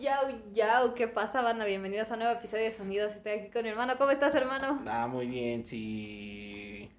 [0.00, 0.10] yo,
[0.54, 1.66] yo, ¿qué pasa, banda?
[1.66, 3.14] Bienvenidos a un nuevo episodio de Sonidos.
[3.14, 3.98] Estoy aquí con mi hermano.
[3.98, 4.80] ¿Cómo estás, hermano?
[4.86, 6.90] Ah, muy bien, sí.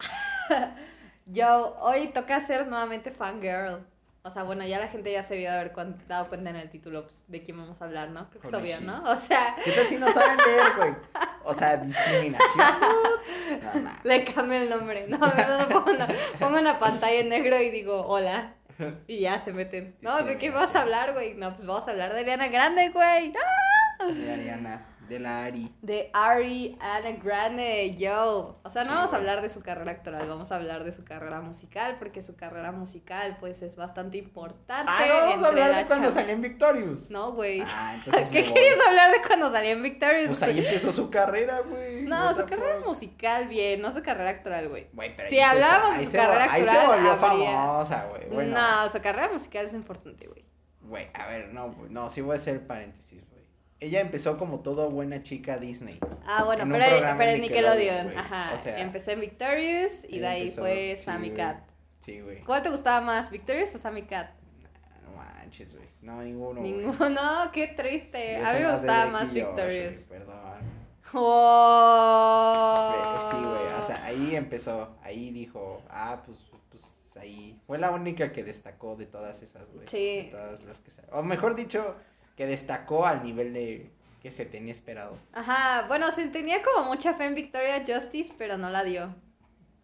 [1.26, 3.84] Yo, hoy toca ser nuevamente fangirl.
[4.24, 5.74] O sea, bueno, ya la gente ya se había haber
[6.08, 8.30] dado cuenta en el título pues, de quién vamos a hablar, ¿no?
[8.30, 8.84] Creo que es obvio, sí.
[8.86, 9.04] ¿no?
[9.10, 10.96] O sea, ¿Qué tal si no saben leer, güey?
[11.44, 12.50] O sea, discriminación.
[13.62, 13.92] No, no.
[14.04, 15.08] le cambio el nombre.
[15.08, 16.08] No, no, pongo una,
[16.40, 18.54] pongo una pantalla en negro y digo, hola.
[19.08, 19.96] Y ya se meten.
[20.02, 21.34] No, ¿de qué vas a hablar, güey?
[21.36, 23.34] No, pues vamos a hablar de Ariana Grande, güey.
[24.00, 24.06] ¡Ah!
[24.06, 25.72] De Ariana, de la Ari.
[25.82, 28.60] De Ariana Grande, yo.
[28.64, 30.94] O sea, no Sí, vamos a hablar de su carrera actoral, vamos a hablar de
[30.94, 34.92] su carrera musical, porque su carrera musical, pues, es bastante importante.
[34.92, 37.12] Ah, no vamos a hablar la de cuando salió en Victorious.
[37.12, 37.62] No, güey.
[37.62, 40.28] Ah, entonces ¿Qué querías hablar de cuando salía en Victorious?
[40.30, 42.04] Pues ahí empezó su carrera, güey.
[42.04, 44.88] No, su carrera musical, bien, no su carrera actoral, güey.
[44.94, 48.30] Güey, pero Si hablábamos de su carrera vol- Ahí se actoral, volvió habría- famosa, güey.
[48.30, 50.46] Bueno, No, su carrera musical es importante, güey.
[50.82, 53.22] Güey, a ver, no, no, sí voy a hacer paréntesis.
[53.82, 56.00] Ella empezó como toda buena chica Disney.
[56.26, 56.86] Ah, bueno, pero,
[57.18, 58.54] pero en Nickelodeon, ajá.
[58.54, 61.32] O sea, empezó en Victorious y de ahí empezó- fue Sammy.
[61.32, 61.64] Cat.
[62.00, 62.42] Sí, güey.
[62.44, 64.30] ¿Cuál te gustaba más, Victorious o Sammy Cat?
[65.04, 65.88] No manches, güey.
[66.02, 66.62] No, ninguno.
[66.62, 68.38] Ninguno, qué triste.
[68.40, 70.02] Yo A mí me gustaba más Victorious.
[70.04, 70.62] Perdón.
[71.14, 73.30] Oh.
[73.32, 73.80] Sí, güey.
[73.80, 74.96] O sea, ahí empezó.
[75.02, 76.38] Ahí dijo, ah, pues,
[76.70, 76.84] pues
[77.20, 77.60] ahí.
[77.68, 79.88] Fue la única que destacó de todas esas, güey.
[79.88, 80.24] Sí.
[80.26, 81.96] De todas las que O mejor dicho,
[82.42, 85.16] que destacó al nivel de que se tenía esperado.
[85.32, 89.14] Ajá, bueno, se tenía como mucha fe en Victoria Justice, pero no la dio.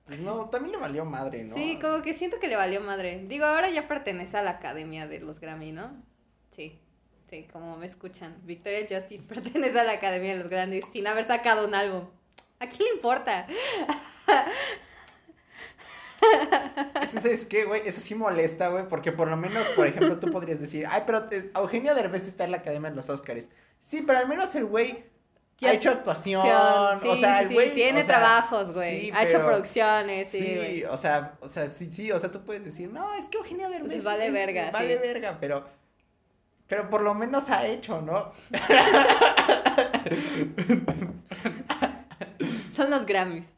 [0.07, 1.53] Pues no, también le valió madre, ¿no?
[1.53, 3.23] Sí, como que siento que le valió madre.
[3.27, 6.03] Digo, ahora ya pertenece a la academia de los Grammy, ¿no?
[6.49, 6.79] Sí,
[7.29, 8.35] sí, como me escuchan.
[8.43, 12.05] Victoria Justice pertenece a la academia de los Grammys sin haber sacado un álbum.
[12.59, 13.45] ¿A quién le importa?
[17.01, 17.87] Es que, ¿sabes qué, güey?
[17.87, 21.23] Eso sí molesta, güey, porque por lo menos, por ejemplo, tú podrías decir, ay, pero
[21.25, 23.45] te- Eugenio Derbez está en la Academia de los Oscars.
[23.81, 25.05] Sí, pero al menos el güey
[25.63, 26.43] ha hecho actuación,
[27.01, 27.73] Sí, o sea, sí, el sí, güey...
[27.73, 29.01] tiene o sea, trabajos, güey.
[29.05, 32.43] sí, ha hecho producciones, sí, Sí, o sea, o sea, sí, sí, o sea, tú
[32.43, 34.99] puedes decir, no, es que Eugenio Derbez Pues vale es- verga, vale sí.
[35.01, 35.65] verga, pero,
[36.67, 38.31] pero por lo menos ha hecho, ¿no?
[42.75, 43.53] Son los Grammys.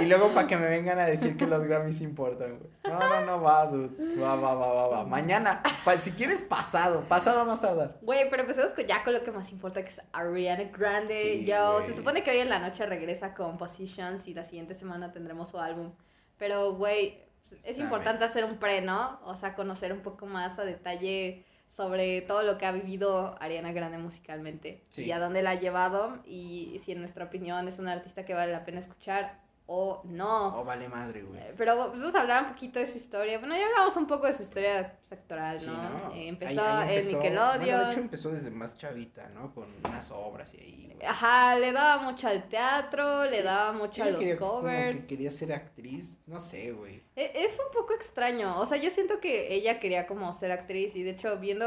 [0.00, 2.70] Y luego para que me vengan a decir que los Grammys importan, güey.
[2.84, 5.04] No, no, no, va, dude, va, va, va, va, va.
[5.04, 7.98] Mañana, pa- si quieres pasado, pasado más tardar.
[8.02, 11.40] Güey, pero empecemos con, ya con lo que más importa, que es Ariana Grande.
[11.40, 14.74] Sí, Yo, se supone que hoy en la noche regresa con Positions y la siguiente
[14.74, 15.92] semana tendremos su álbum.
[16.38, 17.22] Pero, güey,
[17.62, 19.20] es importante hacer un pre, ¿no?
[19.24, 23.72] O sea, conocer un poco más a detalle sobre todo lo que ha vivido Ariana
[23.72, 25.04] Grande musicalmente Sí.
[25.04, 28.34] y a dónde la ha llevado y si en nuestra opinión es una artista que
[28.34, 29.38] vale la pena escuchar
[29.68, 30.60] o no.
[30.60, 31.40] Oh, vale madre, güey.
[31.40, 33.38] Eh, Pero pues, vamos a hablar un poquito de su historia.
[33.40, 35.72] Bueno, ya hablamos un poco de su historia sectoral, Sí, ¿no?
[35.74, 36.12] ¿no?
[36.14, 37.58] Eh, Ahí- empezó ahí en empezó- Nickelodeon.
[37.64, 39.52] Bueno, de hecho empezó desde más chavita, ¿no?
[39.52, 40.92] Con unas obras y ahí.
[40.94, 41.06] güey.
[41.06, 45.00] Ajá, le daba mucho al teatro, le daba mucho a los quería- como covers.
[45.00, 47.02] que quería ser actriz, no sé, güey.
[47.16, 50.94] E- Es un poco extraño, o sea, yo siento que ella quería como ser actriz
[50.94, 51.66] y de hecho viendo,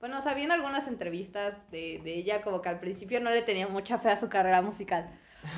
[0.00, 3.42] bueno, o sea, viendo algunas entrevistas de, de ella como que al principio no le
[3.42, 5.10] tenía mucha fe a su carrera musical.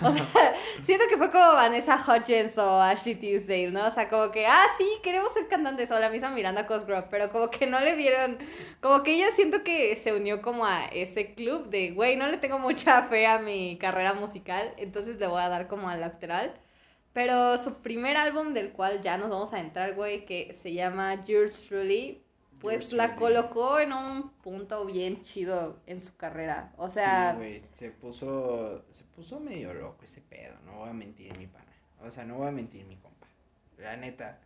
[0.03, 0.27] O sea,
[0.83, 3.87] siento que fue como Vanessa Hudgens o Ashley Tisdale, ¿no?
[3.87, 7.31] O sea, como que, ah, sí, queremos ser cantantes o la misma Miranda Cosgrove, pero
[7.31, 8.39] como que no le vieron,
[8.81, 12.39] como que ella siento que se unió como a ese club de, güey, no le
[12.39, 16.55] tengo mucha fe a mi carrera musical, entonces le voy a dar como al actoral.
[17.13, 21.25] Pero su primer álbum, del cual ya nos vamos a entrar, güey, que se llama
[21.25, 22.26] Yours Truly,
[22.75, 26.72] pues la colocó en un punto bien chido en su carrera.
[26.77, 30.93] O sea, Sí, güey, se puso, se puso medio loco ese pedo, no voy a
[30.93, 31.65] mentir mi pana.
[32.03, 33.27] O sea, no voy a mentir mi compa.
[33.78, 34.38] La neta.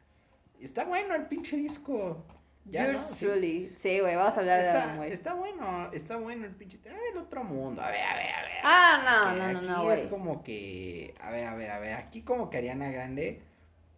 [0.61, 2.25] Está bueno el pinche disco.
[2.67, 3.09] Ya, Yours.
[3.19, 3.73] Truly.
[3.77, 6.79] Sí, güey, vamos a hablar de álbum, Está, está bueno, está bueno el pinche.
[6.87, 7.81] Ah, del otro mundo.
[7.83, 8.51] A ver, a ver, a ver.
[8.63, 10.11] Ah, no, no, no, aquí no, es güey.
[10.11, 11.15] como que.
[11.21, 11.95] A ver, a ver, a ver.
[11.95, 13.41] Aquí como que Ariana Grande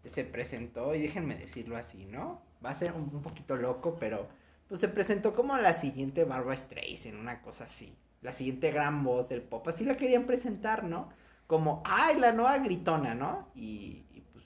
[0.04, 2.40] se presentó, y déjenme decirlo así, ¿no?
[2.64, 4.26] Va a ser un, un poquito loco, pero.
[4.68, 7.94] Pues se presentó como la siguiente Barbara Streisand, una cosa así.
[8.22, 9.66] La siguiente gran voz del pop.
[9.68, 11.10] Así la querían presentar, ¿no?
[11.46, 13.48] Como, ay, la nueva gritona, ¿no?
[13.54, 14.44] Y, y pues.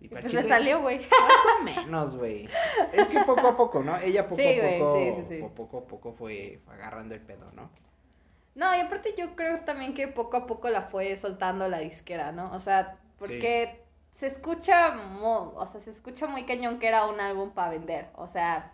[0.00, 0.98] Y Pues le salió, güey.
[0.98, 2.48] más o menos, güey.
[2.92, 3.96] Es que poco a poco, ¿no?
[3.98, 5.40] Ella poco Sí, a poco, sí, sí, sí.
[5.42, 7.70] po- poco a poco fue agarrando el pedo, ¿no?
[8.54, 12.30] No, y aparte yo creo también que poco a poco la fue soltando la disquera,
[12.30, 12.52] ¿no?
[12.52, 13.82] O sea, porque
[14.14, 18.08] se escucha, mo- o sea, se escucha muy cañón que era un álbum para vender.
[18.14, 18.72] O sea,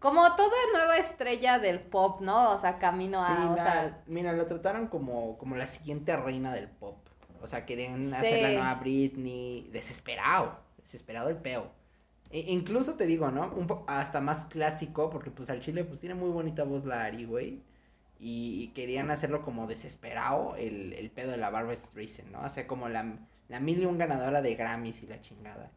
[0.00, 2.52] como toda nueva estrella del pop, ¿no?
[2.52, 6.16] O sea, camino a, sí, o la- sea, mira, la trataron como, como la siguiente
[6.16, 6.96] reina del pop.
[7.42, 8.14] O sea, querían Sí.
[8.14, 9.68] hacer la nueva Britney.
[9.72, 11.70] Desesperado, desesperado el peo.
[12.30, 13.52] E- incluso te digo, ¿no?
[13.54, 17.04] Un po- hasta más clásico, porque pues al chile pues tiene muy bonita voz la
[17.04, 17.62] Ari, güey.
[18.18, 22.40] Y querían hacerlo como desesperado el, el pedo de la Barbara Streisand, ¿no?
[22.42, 23.16] O sea, como la,
[23.50, 25.70] la mil y un ganadora de Grammys y la chingada.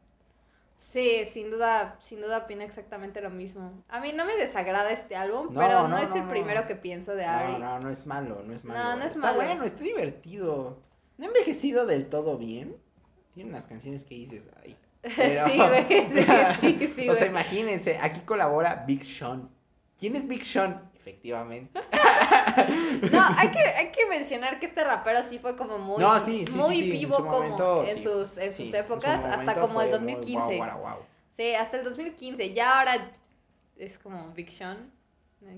[0.77, 3.83] Sí, sin duda, sin duda opino exactamente lo mismo.
[3.89, 6.29] A mí no me desagrada este álbum, No, pero no, no, es no, el no.
[6.29, 7.53] primero que pienso de Ari.
[7.53, 8.97] No, no, no es malo, no es No, malo.
[8.97, 9.35] no es está malo.
[9.37, 10.79] bueno, está divertido.
[11.17, 12.75] No ha envejecido del todo bien.
[13.33, 14.75] Tiene unas canciones que dices, ay.
[15.01, 19.49] pero- sí, güey, sí, sí, sí, o sea, imagínense, aquí colabora Big Sean.
[19.97, 20.91] ¿Quién es Big Sean?
[20.95, 21.79] Efectivamente.
[23.11, 26.45] No, hay que, hay que mencionar que este rapero sí fue como muy, no, sí,
[26.45, 29.55] sí, muy sí, vivo en como momento, en sus, en sus en épocas, su hasta
[29.55, 30.57] como el fue muy 2015.
[30.57, 30.97] guau, guau, guau.
[31.29, 32.53] Sí, hasta el 2015.
[32.53, 33.11] Ya ahora
[33.77, 34.91] es como Big Sean.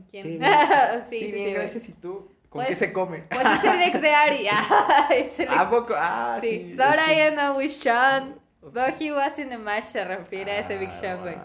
[0.10, 0.40] ¿Quién?
[1.10, 1.54] Sí, Sí, bien.
[1.54, 1.88] gracias.
[1.90, 2.32] ¿Y tú?
[2.50, 3.20] ¿Con Pues- qué se come?
[3.30, 4.48] Pues es el ex de Ari.
[4.52, 5.58] Ah, es el ex.
[5.58, 5.94] ¿A poco?
[5.96, 6.74] Ah, sí.
[6.76, 8.40] sí, ahora I know with Sean.
[8.62, 11.36] But he was in the match, se refiere a ese Big Ah, Sean, güey.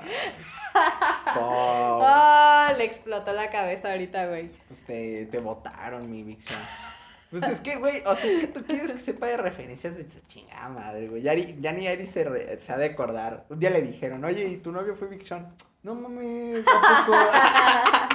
[1.34, 2.06] Pobre.
[2.06, 4.50] Oh, le explotó la cabeza ahorita, güey.
[4.68, 6.60] Pues te, te votaron, mi Big Sean.
[7.30, 10.02] Pues es que, güey, o sea, es que tú quieres que sepa de referencias de
[10.02, 11.22] esa chingada madre, güey.
[11.22, 13.44] Ya, ni- ya ni Ari se, re- se ha de acordar.
[13.48, 15.54] Un día le dijeron, oye, ¿y tu novio fue Big Sean?
[15.84, 17.16] No mames, ¿a poco?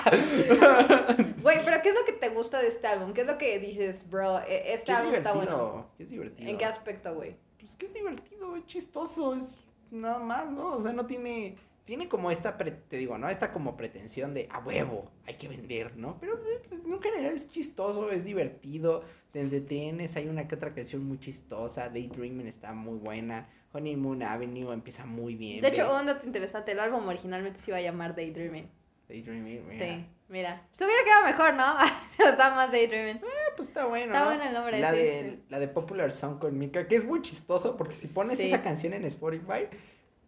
[1.41, 3.13] Güey, pero ¿qué es lo que te gusta de este álbum?
[3.13, 4.39] ¿Qué es lo que dices, bro?
[4.39, 5.87] e- Este es álbum está bueno.
[5.97, 6.49] es divertido.
[6.49, 7.35] ¿En qué aspecto, güey?
[7.59, 9.51] Pues que es divertido, es chistoso, es
[9.91, 10.67] nada más, ¿no?
[10.73, 11.55] O sea, no tiene,
[11.85, 13.29] tiene como esta, pre- te digo, ¿no?
[13.29, 16.17] Esta como pretensión de, a huevo, hay que vender, ¿no?
[16.19, 21.05] Pero pues, en general es chistoso, es divertido, te entretienes, hay una que otra canción
[21.05, 25.61] muy chistosa, Daydreaming está muy buena, Honeymoon Avenue empieza muy bien.
[25.61, 28.67] De hecho, un dato interesante, el álbum originalmente se iba a llamar Daydreaming.
[29.07, 29.85] Daydreaming, mira.
[29.85, 30.67] Sí, mira.
[30.71, 31.75] Se hubiera quedado mejor, ¿no?
[32.17, 33.21] se gustaba más Daydreaming.
[33.23, 34.25] Ah, pues está bueno, Está ¿no?
[34.25, 35.43] bueno el nombre, la sí, de, sí.
[35.49, 38.47] La de Popular Song con Mika, que es muy chistoso porque si pones Sí.
[38.47, 39.67] esa canción en Spotify,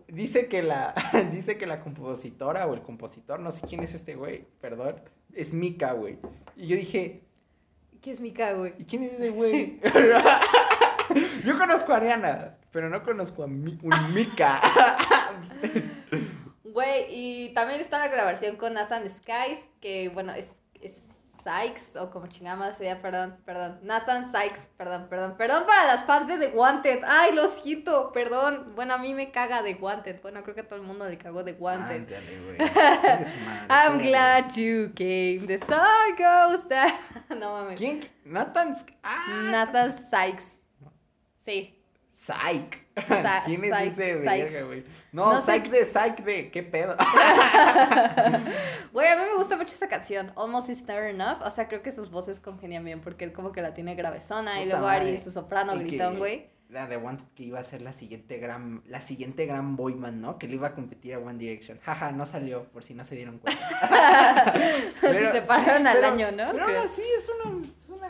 [0.08, 0.94] dice que la
[1.32, 4.96] dice que la compositora o el compositor, no sé quién es este güey, perdón,
[5.34, 6.18] es Mika, güey.
[6.56, 7.24] Y yo dije,
[8.02, 8.74] ¿Qué es Mika, güey?
[8.78, 9.80] ¿y quién es ese güey?
[11.46, 14.62] yo conozco a Ariana, pero no conozco a Mi- un Mika.
[16.64, 20.57] Güey, y también está la grabación con Nathan Skies, que bueno, es, es
[21.48, 23.80] Sykes, o como chingama sería, perdón, perdón.
[23.82, 27.04] Nathan Sykes, perdón, perdón, perdón para las fans de The Wanted.
[27.08, 28.74] Ay, lo siento, perdón.
[28.76, 30.22] Bueno, a mí me caga The Wanted.
[30.22, 32.02] Bueno, creo que a todo el mundo le cagó The Wanted.
[32.02, 32.58] Ándale, güey.
[33.70, 35.48] I'm glad you came.
[35.48, 36.92] The sun goes down.
[37.40, 37.80] No mames.
[37.80, 38.02] ¿Quién?
[38.26, 38.76] Nathan.
[39.04, 40.62] Ah, Nathan Sykes.
[41.38, 41.82] Sí.
[42.12, 42.87] Psych.
[43.08, 44.84] Sa- ¿Quién es Psych, ese verga, güey?
[45.12, 46.52] No, No Psych de Psych de.
[46.52, 46.96] ¿Qué pedo?
[48.94, 51.42] Güey, a mí me gusta mucho esa canción, Almost Is Never Enough.
[51.44, 54.60] O sea, creo que sus voces congenian bien porque él como que la tiene gravesona
[54.62, 55.22] y Puta luego Ari, madre.
[55.22, 56.50] su soprano, Y gritón, güey.
[56.70, 60.38] La de Wanted que iba a ser la siguiente gran, la siguiente gran boyman, ¿no?
[60.38, 61.80] Que le iba a competir a One Direction.
[61.82, 64.54] Jaja, no salió, por si no se dieron cuenta.
[65.02, 66.52] Se separaron al pero- año, ¿no?
[66.52, 66.80] Pero Creo.
[66.80, 67.68] aún así es una,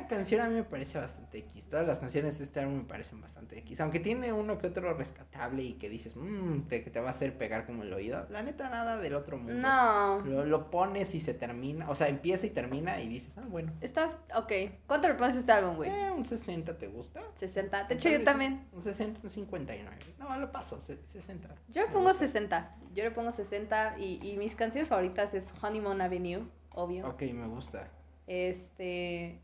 [0.07, 1.69] canción a mí me parece bastante X.
[1.69, 3.79] Todas las canciones de este álbum me parecen bastante X.
[3.81, 7.11] Aunque tiene uno que otro rescatable y que dices, mmm, te, que te va a
[7.11, 8.25] hacer pegar como el oído.
[8.29, 9.53] La neta, nada del otro mundo.
[9.53, 10.19] No.
[10.21, 13.71] Lo, lo pones y se termina, o sea, empieza y termina y dices, ah, bueno.
[13.81, 14.51] Está, ok.
[14.87, 15.89] ¿Cuánto le pones a este álbum, güey?
[15.89, 17.21] Eh, un 60, ¿te gusta?
[17.35, 17.83] 60.
[17.85, 18.67] De hecho, yo también.
[18.73, 19.97] Un 60, un 59.
[20.19, 21.47] No, lo paso, se- 60.
[21.69, 22.19] Yo le pongo gusta.
[22.25, 22.75] 60.
[22.93, 27.07] Yo le pongo 60 y, y mis canciones favoritas es Honeymoon Avenue, obvio.
[27.07, 27.87] Ok, me gusta.
[28.25, 29.39] Este,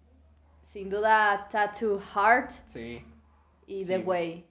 [0.73, 3.05] sin duda Tattoo Heart Sí,
[3.67, 4.47] y Sí, The Way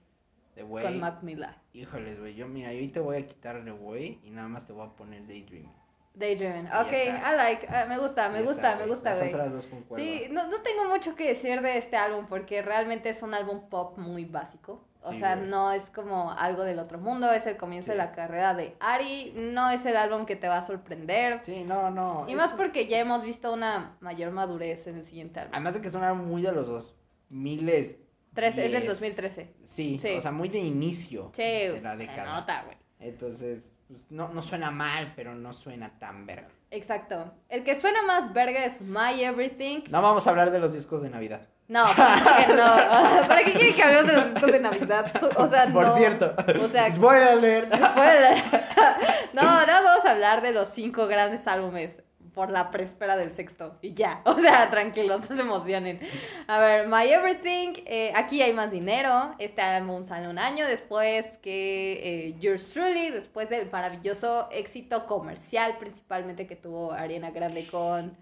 [0.55, 0.99] The con.
[0.99, 1.53] Mac Miller.
[1.73, 4.71] Híjoles, güey, yo mira, yo te voy a quitar The Way y nada más te
[4.71, 5.73] voy a poner Daydreaming.
[6.13, 6.67] Daydreaming.
[6.67, 6.93] Ok.
[6.93, 7.67] I like.
[7.67, 9.29] ah, me gusta, me gusta, está, me gusta, Las güey.
[9.31, 10.05] otras dos concuerdo.
[10.05, 13.67] Sí, no, no tengo mucho que decir de este álbum porque realmente es un álbum
[13.67, 14.85] pop muy básico.
[15.05, 15.49] O Sí, sea, güey.
[15.49, 19.33] no es como algo del otro mundo, es el comienzo de la carrera de Ari,
[19.35, 21.41] no es el álbum que te va a sorprender.
[21.43, 22.25] Sí, no, no.
[22.27, 25.53] Y es- más porque ya hemos visto una mayor madurez en el siguiente álbum.
[25.55, 26.95] Además de que es un álbum muy de los dos
[27.29, 27.97] miles.
[28.33, 28.87] Tres, es del diez.
[28.93, 29.53] 2013.
[29.63, 30.15] Sí, Sí.
[30.17, 32.39] o sea, muy de inicio Che, de la se década.
[32.39, 32.77] nota, güey.
[32.99, 36.47] Entonces, pues, no, no suena mal, pero no suena tan verga.
[36.71, 37.31] Exacto.
[37.49, 39.81] El que suena más verga es My Everything.
[39.91, 41.47] No vamos a hablar de los discos de Navidad.
[41.67, 41.85] No.
[41.95, 45.11] ¿Para qué quieren que hablemos de los discos de Navidad?
[45.37, 45.97] O sea, Por no.
[45.97, 47.73] cierto, O sea, spoiler alert.
[47.91, 48.37] Spoiler.
[49.33, 52.03] No, ahora vamos a hablar de los cinco grandes álbumes
[52.35, 53.73] por la prespera del sexto.
[53.81, 54.21] Y ya.
[54.25, 55.99] O sea, tranquilos, no se emocionen.
[56.47, 57.73] A ver, My Everything.
[57.85, 59.33] eh, aquí hay más dinero.
[59.39, 63.09] Este álbum sale un año después que eh, Yours Truly.
[63.11, 68.15] Después del maravilloso éxito comercial, principalmente que tuvo Ariana Grande con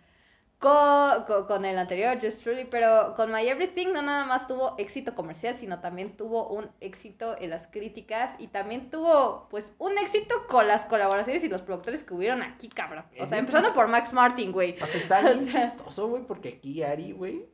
[0.62, 4.76] con, con, con el anterior, Just Truly, pero con My Everything no nada más tuvo
[4.78, 9.98] éxito comercial, sino también tuvo un éxito en las críticas y también tuvo, pues, un
[9.98, 13.06] éxito con las colaboraciones y los productores que hubieron aquí, cabrón.
[13.20, 14.80] O Es sea, empezando por Max Martin, güey.
[14.82, 17.50] O sea, está O bien sea- chistoso, güey, porque aquí Ari, güey,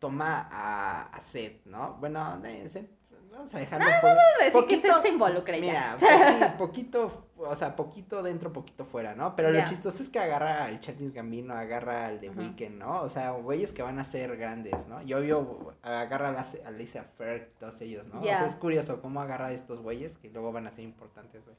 [0.00, 1.94] toma a, a Seth, ¿no?
[2.00, 2.90] Bueno, Seth,
[3.30, 5.60] vamos a dejarlo un Vamos a decir que Seth se involucra ya.
[5.60, 9.34] Mira, poqui- poquito, o sea, poquito dentro, poquito fuera, ¿no?
[9.36, 12.40] Pero lo chistoso es que agarra al Childish Gambino, agarra al de Ujú.
[12.40, 13.02] Weeknd, ¿no?
[13.02, 15.02] O sea, güeyes que van a ser grandes, ¿no?
[15.02, 18.20] Y obvio, agarra a, Lisa Ferg, todos ellos, ¿no?
[18.20, 21.42] O sea, es curioso cómo agarra a estos güeyes que luego van a ser importantes,
[21.44, 21.56] güey.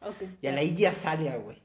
[0.00, 0.38] Ok.
[0.42, 1.60] Y a la Iggy Azalea, güey.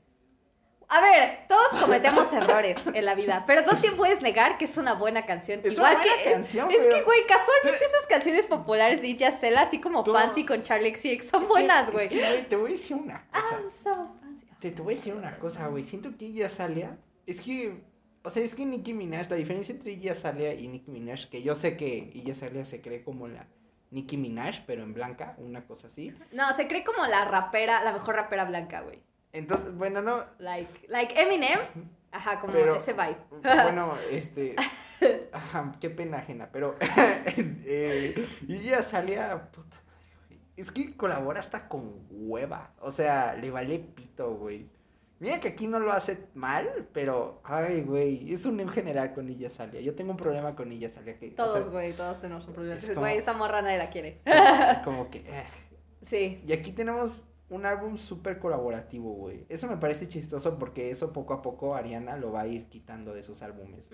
[0.96, 4.78] A ver, todos cometemos errores en la vida, pero no te puedes negar que es
[4.78, 5.60] una buena canción.
[5.64, 9.16] Es Igual una buena que canción, es pero- que güey, casualmente esas canciones populares de
[9.16, 12.10] Yacela, así como Tú- Fancy con Charlie XCX, son Es buenas, es güey.
[12.48, 13.60] te voy a decir una cosa.
[13.60, 14.46] I'm so fancy.
[14.60, 15.84] Te, te voy a decir una cosa, güey.
[15.84, 16.96] Siento que ella Azalea.
[17.26, 17.82] Es que.
[18.26, 21.42] O sea, es que Nicki Minaj, la diferencia entre ella Azalea y Nicki Minaj, que
[21.44, 23.48] yo sé que ella Azalea se cree como la
[23.92, 26.14] Nicki Minaj, pero en blanca, una cosa así.
[26.32, 29.02] No, se cree como la rapera, la mejor rapera blanca, güey.
[29.34, 30.24] Entonces, bueno, no.
[30.40, 31.60] Like, like Eminem.
[32.12, 33.18] Ajá, como Pero- ese vibe.
[33.42, 34.56] Bueno, este.
[35.32, 36.76] Ajá, qué pena ajena, pero.
[37.28, 39.50] eh, ella Azalea.
[39.52, 40.40] Puta madre, güey.
[40.56, 42.72] Es que colabora hasta con hueva.
[42.80, 44.70] O sea, le vale pito, güey.
[45.20, 49.30] Mira que aquí no lo hace mal, pero, ay, güey, es un en general con
[49.30, 49.80] ella Salia.
[49.80, 52.54] Yo tengo un problema con ella Salia que, o Todos, sea, güey, todos tenemos un
[52.54, 52.78] problema.
[52.80, 54.20] es como- Güey, esa morra nadie la quiere.
[54.84, 55.46] como que, eh.
[56.02, 56.44] Sí.
[56.46, 57.22] Y aquí tenemos
[57.54, 59.46] un álbum súper colaborativo, güey.
[59.50, 63.14] Eso me parece chistoso porque eso poco a poco Ariana lo va a ir quitando
[63.14, 63.90] de sus álbumes.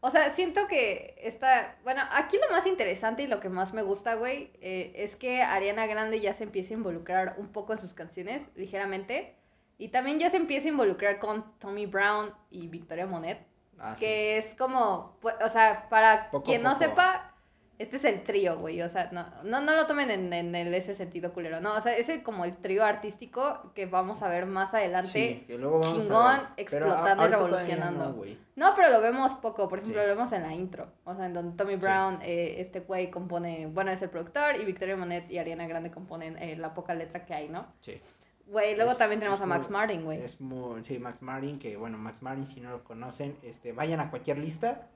[0.00, 1.76] O sea, siento que está.
[1.82, 5.42] Bueno, aquí lo más interesante y lo que más me gusta, güey, eh, es que
[5.42, 9.34] Ariana Grande ya se empieza a involucrar un poco en sus canciones, ligeramente.
[9.78, 13.46] Y también ya se empieza a involucrar con Tommy Brown y Victoria Monet.
[13.78, 14.04] Ah, sí.
[14.04, 15.18] Que es como.
[15.20, 17.33] pues, o sea, para Poco quien no sepa.
[17.78, 18.80] Este es el trío, güey.
[18.82, 21.60] O sea, no, no, no lo tomen en, en ese sentido culero.
[21.60, 25.10] No, o sea, ese como el trío artístico que vamos a ver más adelante.
[25.10, 26.66] Sí, que luego vamos a chingón, ver.
[26.70, 28.24] Pero explotando y revolucionando.
[28.56, 29.68] no, pero lo vemos poco.
[29.68, 30.06] Por ejemplo, Sí.
[30.08, 30.86] lo vemos en la intro.
[31.04, 31.80] O sea, en donde Tommy Sí.
[31.80, 35.90] Brown, eh, este güey compone, bueno, es el productor, y Victoria Monet y Ariana Grande
[35.90, 37.66] componen eh, la poca letra que hay, ¿no?
[37.80, 38.00] Sí.
[38.46, 40.20] Güey, luego Es- también tenemos a Max muy- Martin, güey.
[40.22, 44.00] Es muy, sí, Max Martin, que bueno, Max Martin, si no lo conocen, este, vayan
[44.00, 44.86] a cualquier lista,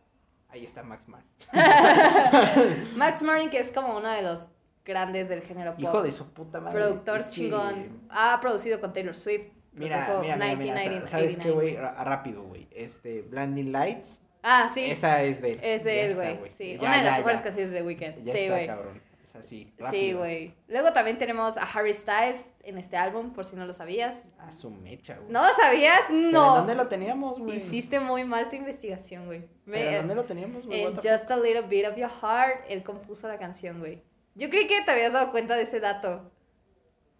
[0.49, 1.31] ahí está Max Martin.
[2.97, 4.49] Max Martin, que es como uno de los
[4.85, 5.81] grandes del género pop.
[5.81, 6.79] Hijo de su puta madre.
[6.79, 8.03] Productor es que- chingón.
[8.11, 9.53] Ha producido con Taylor Swift.
[9.73, 11.07] Mira, mira, mira, mira, sa- 1989.
[11.09, 11.77] ¿sabes qué, güey?
[11.77, 12.67] Rápido, güey.
[12.73, 14.91] Este, Blinding Lights, Ah, sí.
[14.91, 15.61] esa es de él.
[15.63, 16.39] es de él, güey.
[16.57, 18.25] Sí, Ya, una de las mejores canciones de Weekend.
[18.25, 18.67] Ya sí, está, güey.
[18.67, 19.03] cabrón.
[19.39, 20.19] Así, Sí, rápido.
[20.19, 20.55] güey.
[20.69, 24.31] Luego también tenemos a Harry Styles en este álbum, por si no lo sabías.
[24.39, 25.31] A su mecha, güey.
[25.33, 26.01] ¿No lo sabías?
[26.09, 26.49] ¿Pero No.
[26.51, 27.57] ¿en dónde lo teníamos, güey?
[27.57, 29.41] Hiciste muy mal tu investigación, güey.
[29.65, 30.83] ¿Pero Ve- en dónde lo teníamos, güey?
[30.83, 34.03] En Just a Little Bit of Your Heart, él compuso la canción, güey.
[34.35, 36.31] Yo creí que te habías dado cuenta de ese dato.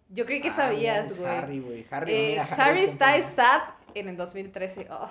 [0.09, 0.49] Yo creí que?
[0.49, 1.29] Ah, sabías, güey.
[1.29, 1.85] Harry, güey.
[1.91, 3.61] Harry, Eh, Harry compone- Styles Sad
[3.93, 4.87] en el 2013.
[4.89, 5.09] Oh.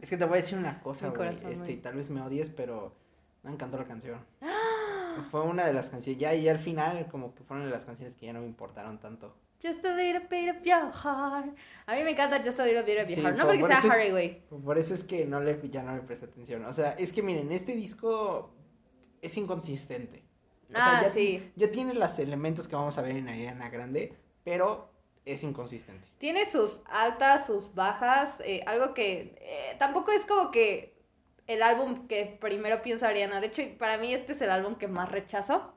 [0.00, 1.28] Es que te voy a decir una cosa, güey.
[1.50, 2.92] Este, tal vez me odies, pero
[3.42, 4.18] me encantó la canción.
[5.30, 6.20] Fue una de las canciones.
[6.20, 8.98] Ya, y al final, como que fueron de las canciones que ya no me importaron
[8.98, 9.34] tanto.
[9.62, 11.56] Just a little bit of your heart.
[11.86, 13.36] A mí me encanta Just a little bit of your Sí, heart.
[13.36, 14.42] No por- porque por sea güey.
[14.64, 16.64] Por eso es que no le, ya no le presté atención.
[16.66, 18.50] O sea, es que miren, este disco
[19.22, 20.24] es inconsistente.
[20.68, 21.52] O sea, Ah, ya, sí.
[21.56, 24.90] ya tiene los elementos que vamos a ver en Ariana Grande, pero
[25.24, 26.06] es inconsistente.
[26.18, 30.95] Tiene sus altas, sus bajas, eh, algo que eh, tampoco es como que
[31.46, 33.40] el álbum que primero piensa Ariana.
[33.40, 35.72] De hecho, para mí este es el álbum que más rechazo.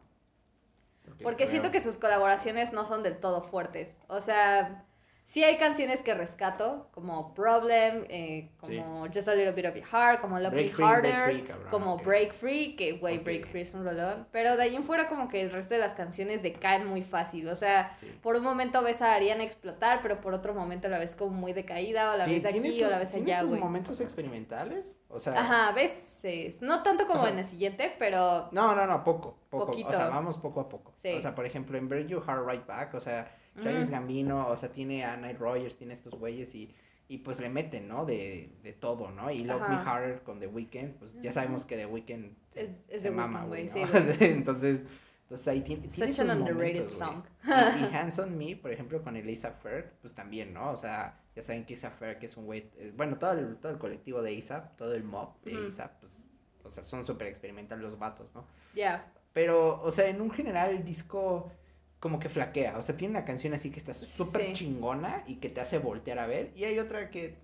[1.24, 3.98] Porque siento que sus colaboraciones no son del todo fuertes.
[4.08, 4.86] O sea,
[5.30, 9.86] sí hay canciones que rescato, como Problem, eh, como Just a Little Bit of Your
[9.86, 11.98] Heart, como Love Me Harder, Free, cabrón, como.
[11.98, 13.20] Break Free, que güey.
[13.20, 14.28] Break Free es un rolón.
[14.32, 17.48] Pero de ahí en fuera como que el resto de las canciones decaen muy fácil.
[17.50, 18.08] O sea, Sí.
[18.24, 21.54] por un momento ves a Ariana explotar, pero por otro momento la ves como muy
[21.54, 23.60] decaída, o la ves ¿Tiene aquí o la ves allá, güey.
[23.62, 25.00] momentos experimentales?
[25.10, 26.64] O sea, Ajá, a veces.
[26.64, 29.68] No tanto como O sea, en el siguiente, pero No, no, no, poco, poco.
[29.68, 29.90] Poquito.
[29.90, 30.94] O sea, vamos poco a poco.
[31.04, 31.14] Sí.
[31.14, 33.32] O sea, por ejemplo, en Break Your Heart Right Back, o sea,
[33.62, 33.92] Charles Ujú.
[33.92, 36.74] Gambino, o sea, tiene a Night Rogers, tiene estos güeyes y,
[37.08, 38.06] y pues le meten, ¿no?
[38.06, 39.32] De, de todo, ¿no?
[39.32, 39.96] Y Love Me Ajá.
[39.96, 43.46] Harder con The Weeknd, pues ya sabemos que The Weeknd Es- es se The mama,
[43.46, 43.74] güey, ¿no?
[43.74, 43.82] sí,
[44.20, 44.82] entonces,
[45.24, 47.24] entonces ahí tiene, tiene such an underrated momentos, song.
[47.46, 50.72] Y, y Hands on Me, por ejemplo, con Elisa Ferg, pues también, ¿no?
[50.72, 53.72] O sea, ya saben que Elisa Ferg es un güey, eh, bueno, todo el, todo
[53.72, 55.68] el colectivo de ASAP, todo el mob de.
[55.68, 56.26] ASAP, pues,
[56.64, 58.46] o sea, son súper experimentales los vatos, ¿no?
[58.76, 59.12] Ya.
[59.34, 61.52] Pero, o sea, en un general el disco
[62.00, 62.78] como que flaquea.
[62.78, 64.54] O sea, tiene una canción así que está súper Sí.
[64.54, 66.52] chingona y que te hace voltear a ver.
[66.56, 67.38] Y hay otra que, eh,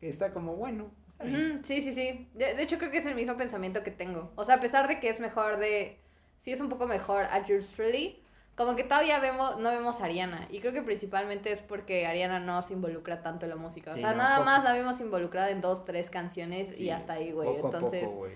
[0.00, 1.52] que está como, bueno, Está bien.
[1.56, 2.28] Ujú, Sí, sí, sí.
[2.34, 4.32] De, de hecho, creo que es el mismo pensamiento que tengo.
[4.36, 5.98] O sea, a pesar de que es mejor de.
[6.36, 8.22] Sí, es un poco mejor a Jules Freely.
[8.54, 10.46] Como que todavía vemos, no vemos a Ariana.
[10.50, 13.90] Y creo que principalmente es porque Ariana no se involucra tanto en la música.
[13.92, 14.44] O Sí, sea, no, nada poco.
[14.46, 17.56] más la vemos involucrada en dos, tres canciones y hasta ahí, güey.
[17.56, 18.02] Entonces.
[18.04, 18.32] a poco, güey.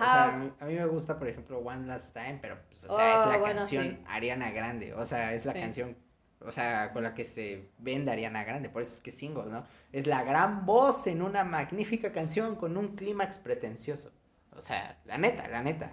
[0.00, 0.24] O Ajá.
[0.30, 3.20] sea, a mí, me gusta, por ejemplo, One Last Time, pero, pues, o sea, Oh,
[3.22, 4.04] es la bueno, canción sí.
[4.08, 4.92] Ariana Grande.
[4.94, 5.60] O sea, es la Sí.
[5.60, 5.96] canción,
[6.40, 8.68] o sea, con la que se vende Ariana Grande.
[8.68, 9.64] Por eso es que es single, ¿no?
[9.92, 14.12] Es la gran voz en una magnífica canción con un clímax pretencioso.
[14.56, 15.92] O sea, la neta, la neta.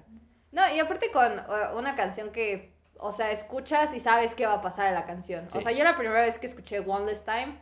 [0.51, 4.55] No, y aparte con uh, una canción que, o sea, escuchas y sabes qué va
[4.55, 5.47] a pasar en la canción.
[5.53, 7.61] O sea, yo la primera vez que escuché One Less Time,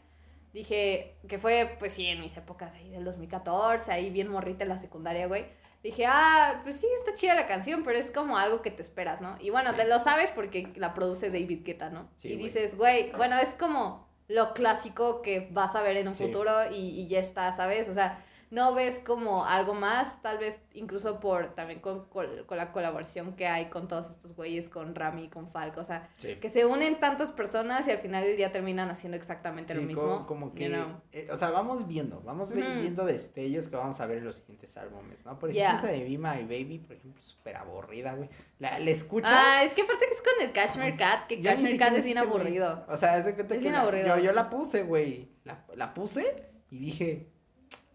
[0.53, 4.69] dije, que fue, pues sí, en mis épocas ahí del 2014, ahí bien morrita en
[4.69, 5.46] la secundaria, güey.
[5.83, 9.21] Dije, ah, pues sí, está chida la canción, pero es como algo que te esperas,
[9.21, 9.38] ¿no?
[9.39, 9.77] Y bueno, Sí.
[9.77, 12.09] te lo sabes porque la produce David Guetta, ¿no?
[12.17, 16.15] Sí, y dices, güey, bueno, es como lo clásico que vas a ver en un
[16.15, 16.25] Sí.
[16.25, 17.88] futuro y, y ya está, ¿sabes?
[17.88, 22.57] O sea, no ves como algo más, tal vez incluso por también con, con- con
[22.57, 26.35] la colaboración que hay con todos estos güeyes, con Rami, con Falco, o sea, Sí.
[26.35, 30.01] que se unen tantas personas y al final del día terminan haciendo exactamente lo mismo.
[30.01, 31.01] como, como que, you know.
[31.11, 32.59] eh, o sea, vamos viendo, vamos Ujú.
[32.59, 35.37] viendo destellos que vamos a ver en los siguientes álbumes, ¿no?
[35.37, 35.67] Por Yeah.
[35.75, 38.29] ejemplo, esa de Be My Baby, por ejemplo, súper aburrida, güey.
[38.57, 39.31] La, ¿La escuchas?
[39.31, 42.05] Ah, es que aparte que es con el Cashmere Cat, que Ya Cashmere Cat es
[42.05, 42.27] bien güey.
[42.29, 42.85] aburrido.
[42.89, 44.17] O sea, haz de cuenta Es que bien la- aburrido.
[44.17, 45.29] yo, yo la puse, güey.
[45.43, 47.28] La, la puse y dije,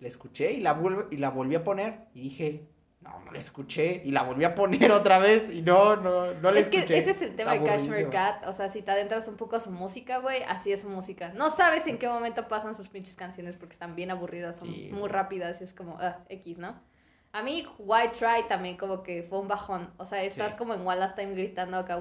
[0.05, 2.69] la escuché y la, vuelve, y la volví a poner y dije,
[3.01, 6.51] no, no la escuché y la volví a poner otra vez y no, no, no
[6.51, 6.99] la es que escuché.
[6.99, 8.13] ese es el tema de Está Cashmere aburridísimo.
[8.41, 10.91] Cat, o sea, si te adentras un poco a su música, güey, así es su
[10.91, 11.33] música.
[11.35, 14.91] No sabes en qué momento pasan sus pinches canciones porque están bien aburridas, son Sí,
[14.93, 16.79] muy rápidas, y es como, ah, X, ¿no?
[17.33, 19.91] A mí, White Try también como que fue un bajón.
[19.97, 20.59] O sea, estás Sí.
[20.59, 21.97] como en Last Time gritando acá,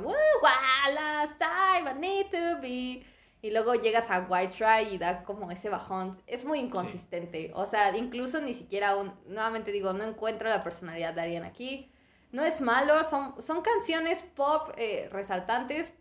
[0.94, 3.04] Last Time, I need to be.
[3.44, 6.18] Y luego llegas a White Try y da como ese bajón.
[6.28, 7.52] Es muy inconsistente.
[7.54, 9.14] O sea, incluso ni siquiera un.
[9.28, 11.92] Nuevamente digo, no encuentro la personalidad de Ariana aquí.
[12.32, 15.92] No es malo, son, son canciones pop eh, resaltantes.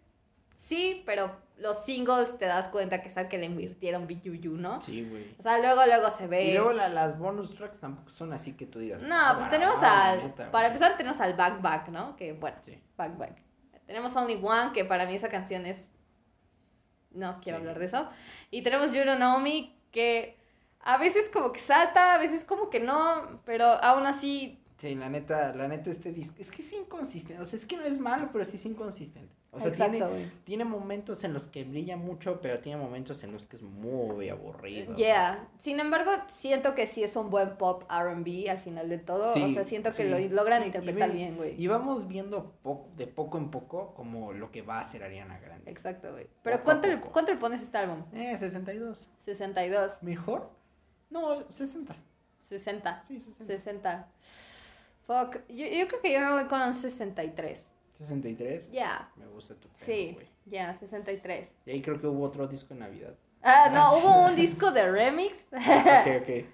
[0.57, 4.81] Sí, pero los singles te das cuenta que es al que le invirtieron BYU, ¿no?
[4.81, 5.35] Sí, güey.
[5.39, 6.45] O sea, luego, luego se ve.
[6.45, 9.03] Y luego la- las bonus tracks tampoco son así que tú digas.
[9.03, 10.19] No, pues "Ah, tenemos al.
[10.23, 10.77] neta, para güey".
[10.77, 12.17] empezar, tenemos al Back Back, ¿no?
[12.17, 12.81] Que bueno, Sí.
[12.97, 13.43] Back Back.
[13.87, 15.92] Tenemos Only One, que para mí esa canción es.
[17.15, 17.63] No quiero Sí.
[17.63, 18.09] hablar de eso.
[18.51, 20.37] Y tenemos You Don't Know Me, que
[20.81, 24.59] a veces como que salta, a veces como que no, pero aún así.
[24.82, 27.76] Sí, la neta, la neta este disco, es que es inconsistente, o sea, es que
[27.76, 29.32] no es malo, pero sí es inconsistente.
[29.52, 30.30] O sea, Exacto, tiene, güey.
[30.42, 34.28] tiene momentos en los que brilla mucho, pero tiene momentos en los que es muy
[34.28, 34.97] aburrido.
[34.97, 35.47] Yeah.
[35.60, 39.32] Sin embargo, siento que sí es un buen pop RB al final de todo.
[39.34, 40.08] Sí, o sea, siento que sí.
[40.28, 41.62] lo logran Y- y interpretar ve- bien, güey.
[41.62, 45.38] Y vamos viendo po- de poco en poco como lo que va a hacer Ariana
[45.38, 45.71] Grande.
[45.71, 46.26] Exacto, güey.
[46.42, 47.00] Pero Poco ¿cuánto le.
[47.00, 48.02] ¿cuánto le pones a este álbum?
[48.14, 49.08] Eh, 62.
[49.25, 50.50] 62, ¿Mejor?
[51.08, 51.95] No, 60.
[52.40, 53.04] 60.
[53.04, 53.45] Sí, 60.
[53.45, 54.08] 60.
[55.06, 55.47] Fuck.
[55.49, 57.69] Yo, yo creo que yo me voy con un 63.
[57.95, 58.71] 63.
[58.71, 59.10] Ya.
[59.17, 61.50] Me gusta tu pelo, Sí, ya, 63.
[61.67, 63.15] Y ahí creo que hubo otro disco en Navidad.
[63.43, 65.36] Ah, no, hubo un disco de remix.
[65.52, 66.47] ok, ok.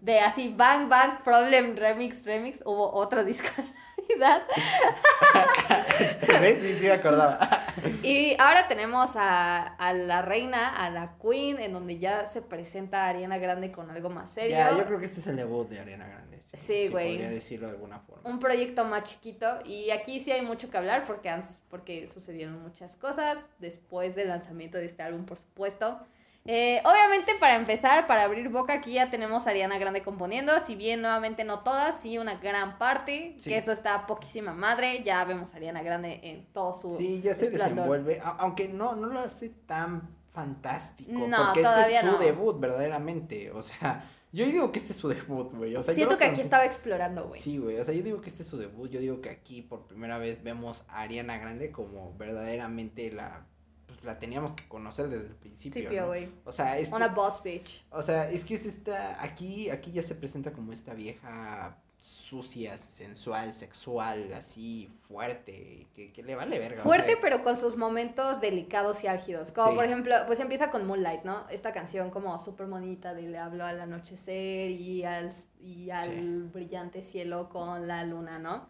[0.00, 2.62] De así, Bang Bang Problem Remix Remix.
[2.64, 3.48] Hubo otro disco
[6.60, 7.38] Sí, sí me acordaba.
[8.02, 13.08] Y ahora tenemos a, a la reina, a la queen, en donde ya se presenta
[13.08, 14.56] Ariana Grande con algo más serio.
[14.56, 16.40] Ya, yo creo que este es el debut de Ariana Grande.
[16.52, 17.16] Sí, güey.
[17.16, 18.28] Podría decirlo de alguna forma.
[18.28, 21.34] un proyecto más chiquito y aquí sí hay mucho que hablar porque,
[21.70, 26.00] porque sucedieron muchas cosas después del lanzamiento de este álbum, por supuesto.
[26.44, 30.74] Eh, obviamente, para empezar, para abrir boca, aquí ya tenemos a Ariana Grande componiendo, si
[30.74, 33.50] bien nuevamente no todas, sí una gran parte, Sí.
[33.50, 36.96] que eso está poquísima madre, ya vemos a Ariana Grande en todo su...
[36.96, 37.74] Sí, ya se esplendor.
[37.76, 42.18] desenvuelve, aunque no, no lo hace tan fantástico, No, porque este es su no.
[42.18, 45.96] debut, verdaderamente, o sea, yo digo que este es su debut, güey, o sea, yo
[45.96, 47.40] Siento que aquí estaba explorando, güey.
[47.40, 49.62] Sí, güey, o sea, yo digo que este es su debut, yo digo que aquí
[49.62, 53.46] por primera vez vemos a Ariana Grande como verdaderamente la,
[53.92, 56.06] pues la teníamos que conocer desde el principio, Principio, ¿no?
[56.08, 56.28] güey.
[56.44, 57.84] O sea, es que- Una boss bitch.
[57.90, 62.76] o sea, es que es esta, aquí, aquí ya se presenta como esta vieja sucia,
[62.78, 66.80] sensual, sexual, así, fuerte, que, que le vale verga.
[66.80, 69.52] o Fuerte, sea, pero con sus momentos delicados y álgidos.
[69.52, 69.74] Como Sí.
[69.76, 71.46] por ejemplo, pues empieza con Moonlight, ¿no?
[71.50, 76.42] Esta canción como súper bonita de le hablo al anochecer y al, y al Sí.
[76.52, 78.66] brillante cielo con la luna, ¿no?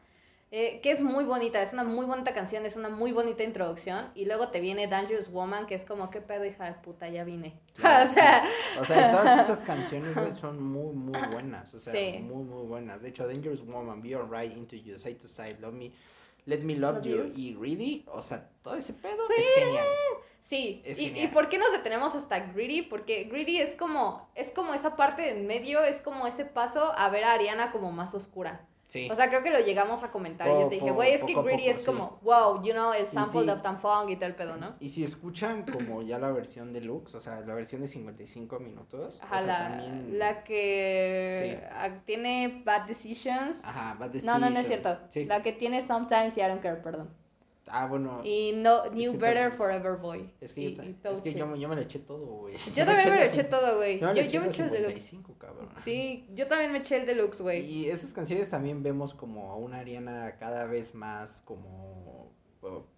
[0.54, 4.10] Eh, que es muy bonita, es una muy bonita canción, es una muy bonita introducción.
[4.14, 7.08] Y luego te viene Dangerous Woman, que es como, ¿qué pedo, hija de puta?
[7.08, 7.58] Ya vine.
[7.74, 8.44] Claro, o sea,
[8.78, 11.72] O sea, todas esas canciones, son muy, muy buenas.
[11.72, 12.18] O sea, Sí.
[12.22, 13.00] muy, muy buenas.
[13.00, 15.90] De hecho, Dangerous Woman, Be Alright, Into You, Side to Side, Love Me.
[16.44, 17.32] Let Me Love, Love you, You.
[17.34, 19.86] y Greedy, o sea, todo ese pedo es genial.
[20.42, 21.24] Sí, Es y, genial.
[21.24, 22.82] y por qué nos detenemos hasta Greedy?
[22.82, 27.08] Porque Greedy es como, es como esa parte en medio, es como ese paso a
[27.08, 28.66] ver a Ariana como más oscura.
[28.92, 29.08] Sí.
[29.10, 30.46] O sea, creo que lo llegamos a comentar.
[30.46, 31.86] Po- Yo te dije, güey, es que Greedy es sí.
[31.86, 33.46] como, wow, you know, el sample sí.
[33.46, 34.74] de Uptown Funk y todo el pedo, ¿no?
[34.80, 39.22] Y si escuchan como ya la versión deluxe, o sea, la versión de 55 minutos,
[39.22, 40.18] Ajá, o sea, la, también...
[40.18, 41.90] la que Sí.
[42.04, 43.64] tiene Bad Decisions.
[43.64, 44.98] Ajá, Bad no, no, no es cierto.
[45.08, 45.24] Sí.
[45.24, 47.08] La que tiene Sometimes y I Don't Care, perdón.
[47.68, 50.30] Ah, bueno, Y no, New Better Forever Boy.
[50.40, 52.56] es que, y- yo, y es que yo, yo me lo eché todo, güey.
[52.74, 54.00] Yo también me lo eché todo, güey.
[54.00, 55.00] Yo me Yo, me eché el deluxe.
[55.02, 55.68] 55, cabrón.
[55.80, 57.64] Sí, yo también me eché el deluxe, güey.
[57.64, 62.32] Y esas canciones también vemos como a una Ariana cada vez más como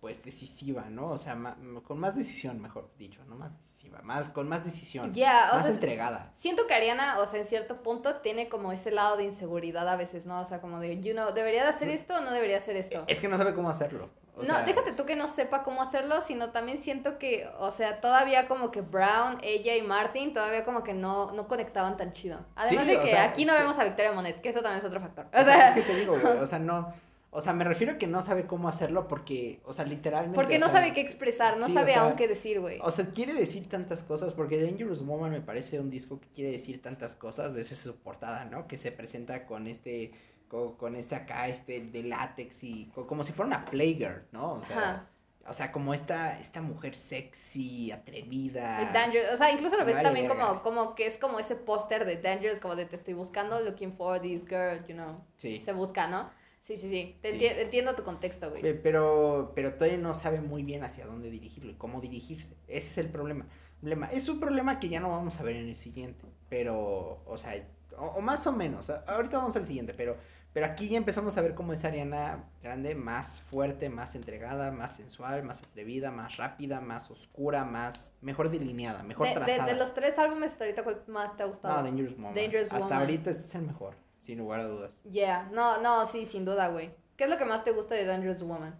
[0.00, 1.10] pues decisiva, ¿no?
[1.12, 3.52] O sea, ma- con más decisión, mejor dicho, no más
[3.84, 5.12] decisiva, más con más decisión,
[5.52, 6.30] más sea, entregada.
[6.32, 9.96] siento que Ariana, o sea, en cierto punto tiene como ese lado de inseguridad a
[9.96, 10.40] veces, ¿no?
[10.40, 13.04] O sea, como de, you know, ¿debería de hacer esto o no debería hacer esto?
[13.06, 14.10] Es que no sabe cómo hacerlo.
[14.36, 17.70] o no, sea, déjate tú que no sepa cómo hacerlo, sino también siento que, o
[17.70, 22.12] sea, todavía como que Brown, ella y Martin todavía como que no, no conectaban tan
[22.12, 22.44] chido.
[22.56, 24.78] Además Sí, de que sea, aquí no que- vemos a Victoria Monet, que eso también
[24.78, 25.26] es otro factor.
[25.32, 26.92] O sea, sea, es que te digo, güey, o sea, no,
[27.36, 30.34] o sea, me refiero a que no sabe cómo hacerlo porque, o sea, literalmente.
[30.36, 32.60] porque o no sea, sabe qué expresar, no sí, o sabe sea, aún qué decir,
[32.60, 32.78] güey.
[32.82, 36.52] O sea, quiere decir tantas cosas, porque Dangerous Woman me parece un disco que quiere
[36.52, 38.66] decir tantas cosas desde su portada, ¿no?
[38.68, 40.12] Que se presenta con este,
[40.48, 44.52] con, con este acá, este de látex y co- como si fuera una playgirl, ¿no?
[44.54, 45.06] O sea, Ajá.
[45.48, 48.90] o sea, como esta, esta mujer sexy, atrevida.
[48.92, 50.46] Dangerous, o sea, incluso lo ves vale también verga.
[50.46, 53.92] como, como que es como ese póster de Dangerous, como de te estoy buscando, looking
[53.96, 55.20] for this girl, you know.
[55.36, 55.60] Sí.
[55.62, 56.30] Se busca, ¿no?
[56.64, 57.16] Sí, sí, sí.
[57.20, 57.36] Te Sí.
[57.38, 58.62] enti- entiendo tu contexto, güey.
[58.62, 62.56] Pe- Pero, pero todavía no sabe muy bien hacia dónde dirigirlo y cómo dirigirse.
[62.66, 63.46] Ese es el problema.
[63.80, 64.06] problema.
[64.10, 66.24] Es un problema que ya no vamos a ver en el siguiente.
[66.48, 67.52] Pero, o sea,
[67.98, 68.88] o, o más o menos.
[68.88, 70.16] Ahorita vamos al siguiente, pero,
[70.54, 74.96] pero aquí ya empezamos a ver cómo es Ariana Grande más fuerte, más entregada, más
[74.96, 79.66] sensual, más atrevida, más rápida, más oscura, más mejor delineada, mejor De, trazada.
[79.66, 81.82] de los tres álbumes hasta ahorita, ¿cuál más te ha No, gustado?
[81.82, 82.34] Dangerous Woman.
[82.34, 83.00] Dangerous Hasta Woman.
[83.00, 83.94] ahorita este es el mejor,
[84.24, 84.98] sin lugar a dudas.
[85.10, 86.90] Yeah, no, no, sí, sin duda, güey.
[87.16, 88.74] ¿Qué es lo que más te gusta de Dangerous Woman?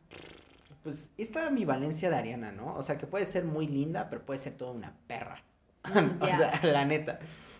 [0.82, 2.74] Pues esta ambivalencia de Ariana, ¿no?
[2.74, 5.42] O sea, que puede ser muy linda, pero puede ser toda una perra.
[5.84, 7.18] Mm, o sea, la neta.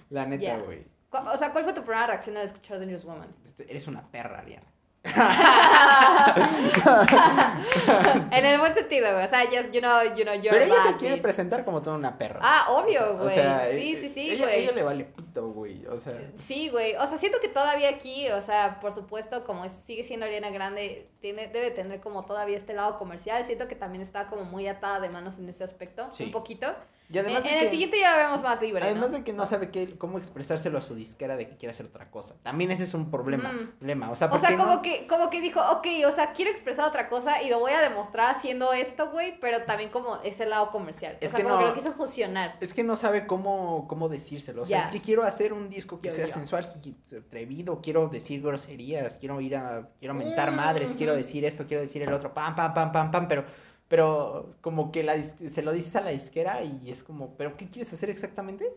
[0.08, 0.86] La neta, güey.
[1.10, 3.28] O sea, ¿cuál fue tu primera reacción al escuchar Dangerous Woman?
[3.68, 4.64] Eres una perra, Ariana.
[8.30, 9.24] en el buen sentido, güey.
[9.24, 12.16] O sea, just, you know, you know, Pero ella se quiere presentar como toda una
[12.18, 12.40] perra.
[12.42, 13.34] Ah, obvio, sea- o güey.
[13.34, 14.62] sea, sí, eh, sí, sí, ella, güey.
[14.62, 15.86] ella le vale pito, güey.
[15.86, 16.96] O sea, Sí, güey.
[16.96, 21.08] O sea, siento que todavía aquí, o sea, por supuesto, como sigue siendo Ariana Grande,
[21.20, 23.44] tiene, debe tener como todavía este lado comercial.
[23.46, 26.24] Siento que también está como muy atada de manos en ese aspecto, Sí.
[26.24, 26.74] un poquito.
[27.12, 29.18] Y además en de en que, el siguiente ya vemos más libre, además ¿no?
[29.18, 32.10] de que no sabe qué, cómo expresárselo a su disquera de que quiere hacer otra
[32.10, 32.34] cosa.
[32.42, 33.52] También ese es un problema.
[33.52, 33.66] Mm.
[33.78, 34.10] problema.
[34.10, 34.82] O sea, O ¿por sea, como no?
[34.82, 37.80] que, como que dijo, ok, o sea, quiero expresar otra cosa y lo voy a
[37.80, 41.18] demostrar haciendo esto, güey, pero también como ese lado comercial.
[41.20, 42.56] Es o sea, que como no- que lo quiso fusionar.
[42.60, 44.62] Es que no sabe cómo, cómo decírselo.
[44.62, 46.32] O sea, es que quiero hacer un disco que Yo, sea yo.
[46.34, 51.14] sensual, que- sea atrevido, quiero decir groserías, quiero ir a, quiero mentar Mm, madres, quiero
[51.14, 53.44] decir esto, quiero decir el otro, pam, pam, pam, pam, pam, pero,
[53.88, 57.68] pero como que la, se lo dices a la disquera y es como, ¿pero qué
[57.68, 58.72] quieres hacer exactamente?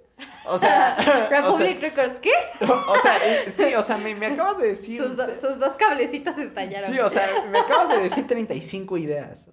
[0.46, 0.96] O sea,
[1.28, 2.32] o Republic Records, ¿qué?
[2.65, 5.02] o sea, eh, sí, o sea, me, me acabas de decir...
[5.02, 6.91] Sus, do- sus dos cablecitos estallaron.
[6.91, 9.50] Sí, o sea, me acabas de decir 35 ideas.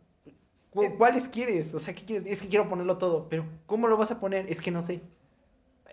[0.71, 1.73] ¿Cu- ¿Cuáles quieres?
[1.73, 2.27] O sea, ¿qué quieres?
[2.27, 4.47] Es que quiero ponerlo todo, pero ¿cómo lo vas a poner?
[4.51, 5.01] Es que no sé.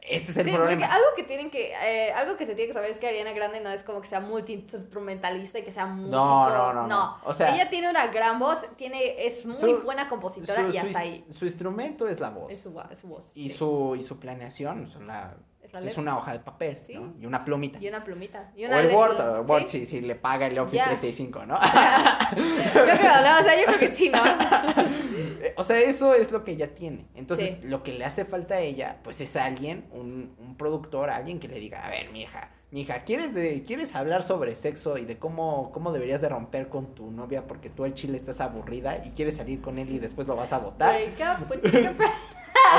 [0.01, 0.71] Este es el Sí, problema.
[0.79, 3.33] porque algo que tienen que, eh, algo que se tiene que saber es que Ariana
[3.33, 6.15] Grande no es como que sea multi-instrumentalista y que sea músico.
[6.17, 7.17] no, no, no.
[7.23, 10.71] O sea- ella tiene una gran voz, tiene, es muy Su- buena compositora su, y
[10.71, 11.25] su hasta ins- ahí.
[11.29, 12.51] su instrumento es la voz.
[12.51, 13.31] Es su, es su voz.
[13.35, 13.55] y, sí.
[13.57, 15.35] su, y su planeación son la,
[15.79, 16.95] Es la es una hoja de papel, Sí.
[16.95, 17.13] ¿no?
[17.19, 17.79] Y una plumita.
[17.79, 18.51] Y una plumita.
[18.55, 19.79] Y o el Word, o el Word, ¿sí?
[19.81, 20.86] sí, sí, le paga el Office Ya.
[20.89, 21.57] 365, ¿no?
[22.36, 24.21] Yo creo, no, o sea, yo creo que sí, ¿no?
[25.55, 27.05] o sea, eso es lo que ella tiene.
[27.15, 27.67] Entonces, Sí.
[27.67, 31.47] lo que le hace falta a ella, pues es alguien, un, un productor, alguien que
[31.47, 35.71] le diga, a ver, mija, mija, ¿quieres, de, ¿quieres hablar sobre sexo y de cómo,
[35.73, 39.36] cómo deberías de romper con tu novia porque tú al chile estás aburrida y quieres
[39.38, 40.95] salir con él y después lo vas a votar?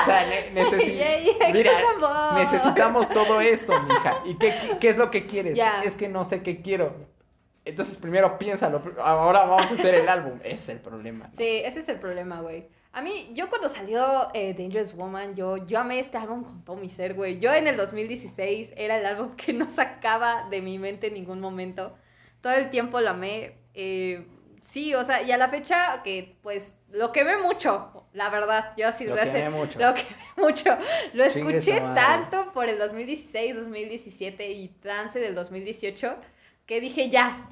[0.02, 1.70] O sea, ne- necesi- Yeah, yeah, Mira,
[2.36, 4.22] necesitamos todo esto, mija.
[4.24, 5.56] ¿Y qué, qué, qué es lo que quieres?
[5.56, 5.82] Ya.
[5.82, 6.94] Es que no sé qué quiero.
[7.64, 10.40] Entonces primero piénsalo, ahora vamos a hacer el álbum.
[10.42, 11.28] Ese es el problema.
[11.28, 11.34] ¿no?
[11.34, 12.66] Sí, ese es el problema, güey.
[12.94, 16.76] A mí, yo cuando salió eh, Dangerous Woman, yo, yo amé este álbum con todo
[16.76, 17.38] mi ser, güey.
[17.38, 21.40] Yo en el 2016 era el álbum que no sacaba de mi mente en ningún
[21.40, 21.94] momento.
[22.42, 23.56] Todo el tiempo lo amé.
[23.74, 24.26] eh,
[24.60, 28.72] sí, o sea, y a la fecha que, pues, lo que ve mucho, la verdad,
[28.76, 29.78] yo así Lo a quemé hacer- mucho.
[29.80, 30.70] Lo que ve mucho.
[31.14, 36.16] Lo Chingue escuché tanto por el 2016, 2017 y trance del 2018
[36.66, 37.48] que dije, ya,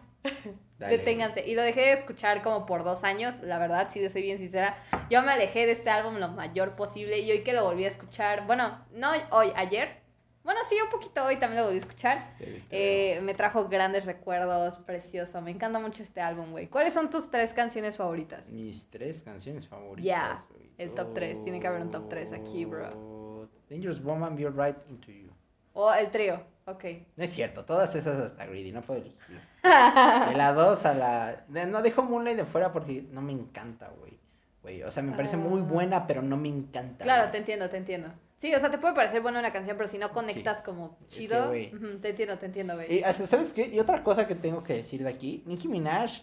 [0.79, 0.97] Dale.
[0.99, 1.47] Deténganse.
[1.47, 4.39] Y lo dejé de escuchar como por dos años, la verdad, si de soy bien
[4.39, 4.83] sincera.
[5.11, 7.89] Yo me alejé de este álbum lo mayor posible y hoy que lo volví a
[7.89, 10.00] escuchar, bueno, no hoy, ayer.
[10.43, 12.35] Bueno, sí, un poquito hoy también lo volví a escuchar.
[12.71, 15.41] Eh, me trajo grandes recuerdos, precioso.
[15.43, 16.67] Me encanta mucho este álbum, güey.
[16.69, 18.51] ¿Cuáles son tus tres canciones favoritas?
[18.51, 20.05] Mis tres canciones favoritas.
[20.07, 20.45] Ya,
[20.79, 24.77] el top tres, tiene que haber un top tres aquí, Oh, Dangerous Woman, Be Right
[24.89, 25.31] Into You.
[25.75, 26.85] O el trío, ok.
[27.17, 29.19] No es cierto, todas esas hasta Greedy, no puedo elegir.
[29.63, 31.45] De la 2 a la...
[31.49, 34.19] de- No dejo Moonlight de fuera porque no me encanta, güey.
[34.63, 35.65] Güey, o sea, me parece muy Ah.
[35.65, 37.05] buena, pero no me encanta.
[37.05, 38.09] Claro, te entiendo, te entiendo.
[38.41, 41.15] Sí, o sea, te puede parecer buena una canción, pero si no conectas como Es
[41.15, 41.75] que, chido, güey.
[41.75, 42.91] ujú, te entiendo, te entiendo, güey.
[43.01, 43.67] Y hasta, ¿sabes qué?
[43.67, 46.23] Y otra cosa que tengo que decir de aquí, Nicki Minaj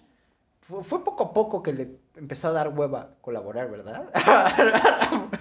[0.62, 4.10] fue, fue poco a poco que le empezó a dar hueva colaborar, ¿verdad?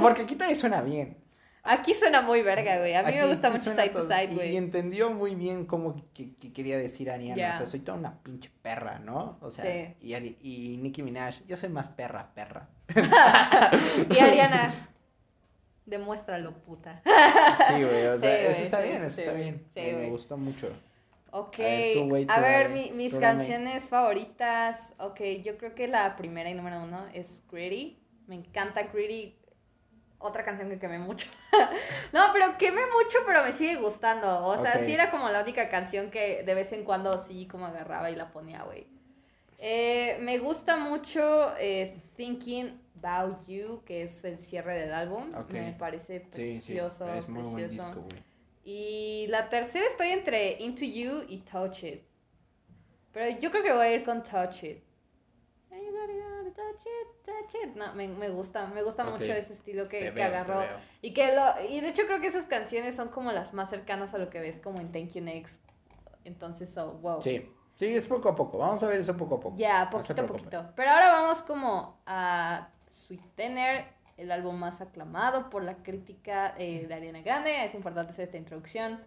[0.00, 1.16] Porque aquí todavía suena bien.
[1.64, 2.94] Aquí suena muy verga, güey.
[2.94, 4.52] A mí me gusta mucho Side to Side, güey.
[4.52, 7.54] Y entendió muy bien cómo que, que quería decir Ariana.
[7.54, 9.38] O sea, soy toda una pinche perra, ¿no?
[9.40, 9.96] O sea, Sí.
[10.40, 12.68] y Nicki Minaj, yo soy más perra, perra.
[14.10, 14.88] Y Ariana,
[15.86, 17.02] demuéstralo, puta.
[17.68, 19.66] Sí, güey, o sea, Sí, eso está sí, bien, eso sí, está bien.
[19.74, 20.68] Me, gustó mucho.
[21.30, 24.94] Ok, A ver, tú, güey, tú a ver, dale, mi- mis tú canciones favoritas.
[24.98, 27.98] Ok, yo creo que la primera y número uno es Gritty.
[28.26, 29.36] Me encanta Gritty.
[30.18, 31.28] Otra canción que quemé mucho.
[32.12, 34.46] no, pero quemé mucho, pero me sigue gustando.
[34.46, 37.66] O sea, sí era como la única canción que de vez en cuando sí como
[37.66, 38.86] agarraba y la ponía, güey.
[39.58, 45.34] Eh, me gusta mucho eh, Thinking About You, que es el cierre del álbum.
[45.34, 45.50] Ok.
[45.50, 47.88] Me parece Sí, sí, precioso, es muy buen precioso.
[47.94, 48.08] disco.
[48.64, 52.02] Y la tercera estoy entre Into You y Touch It.
[53.12, 54.82] Pero yo creo que voy a ir con Touch It.
[56.54, 57.76] Touch it, touch it.
[57.76, 60.62] No, me, me gusta, me gusta mucho ese estilo que, que veo, agarró.
[61.02, 64.14] Y que lo, y de hecho creo que esas canciones son como las más cercanas
[64.14, 65.62] a lo que ves como en Thank You Next.
[66.24, 67.20] Entonces, wow.
[67.20, 68.58] Sí, sí, es poco a poco.
[68.58, 69.56] Vamos a ver eso poco a poco.
[69.56, 70.38] Ya, No poquito a preocupe.
[70.44, 70.72] poquito.
[70.74, 73.84] Pero ahora vamos como a Sweet Tenor,
[74.16, 77.64] el álbum más aclamado por la crítica eh, de Ariana Grande.
[77.64, 79.00] Es importante hacer esta introducción.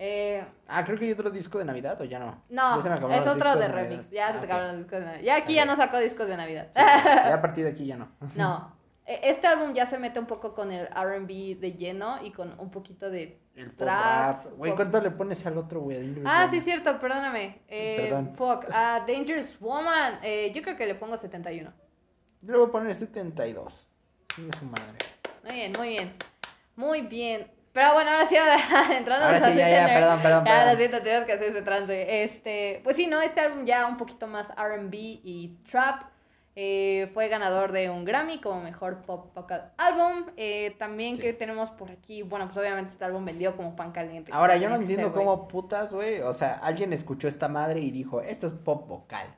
[0.00, 2.40] Eh, Ah, creo que hay otro disco de Navidad o ya no.
[2.50, 4.10] no, Ya es otro de remix.
[4.10, 4.44] Ya Ah, se te ok.
[4.44, 5.22] acabaron los discos de Navidad.
[5.24, 5.68] Ya aquí ya Ok.
[5.68, 6.68] no sacó discos de Navidad.
[6.74, 8.08] Sí, ya a partir de aquí ya no.
[8.36, 8.72] no.
[9.08, 12.58] E- Este álbum ya se mete un poco con el RB de lleno y con
[12.60, 13.40] un poquito de.
[13.56, 14.52] El Trap, rap.
[14.56, 16.22] Güey, ¿cuánto le pones al otro, güey?
[16.24, 17.62] Ah, sí, cierto, perdóname.
[17.68, 18.34] Eh, Perdón.
[18.36, 18.66] Fuck.
[18.72, 20.20] A Dangerous Woman.
[20.22, 21.72] eh, yo creo que le pongo 71.
[22.42, 23.88] Yo le voy a poner 72.
[24.34, 24.98] Chingue su madre.
[25.44, 26.12] Muy bien, muy bien.
[26.76, 27.50] Muy bien.
[27.72, 28.36] Pero bueno, ahora sí,
[28.92, 30.76] entrando Ahora sí, ya, ya, perdón, perdón, Ya, lo perdón.
[30.76, 32.22] siento, tenemos que hacer ese trance.
[32.24, 36.02] Este, pues sí, no, este álbum ya un poquito más RB y trap.
[36.60, 40.24] Eh, fue ganador de un Grammy como mejor pop vocal álbum.
[40.36, 41.22] Eh, también Sí.
[41.22, 44.32] que tenemos por aquí, bueno, pues obviamente este álbum vendió como pan caliente.
[44.34, 46.20] Ahora, yo no entiendo ser, cómo putas, güey.
[46.20, 49.28] O sea, alguien escuchó esta madre y dijo, esto es pop vocal.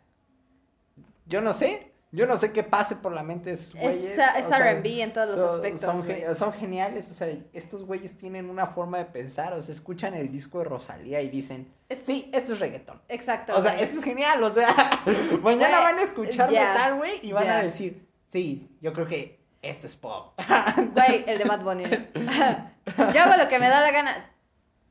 [1.27, 1.90] Yo no sé.
[2.13, 4.19] Yo no sé qué pase por la mente de esos güeyes.
[4.19, 6.39] Es, RB en todos los son- aspectos.
[6.39, 10.33] Son, geniales, o sea, estos güeyes tienen una forma de pensar, o sea, escuchan el
[10.33, 13.01] disco de Rosalía y dicen, Es- sí, esto es reggaetón.
[13.09, 13.55] Exacto.
[13.57, 14.75] O sea, esto es genial, o sea,
[15.43, 19.39] mañana van a escuchar ya, metal, güey, y van a decir, sí, yo creo que
[19.63, 20.33] esto es pop.
[20.95, 21.85] Güey, el de Bad Bunny.
[23.15, 24.31] Yo hago lo que me da la gana.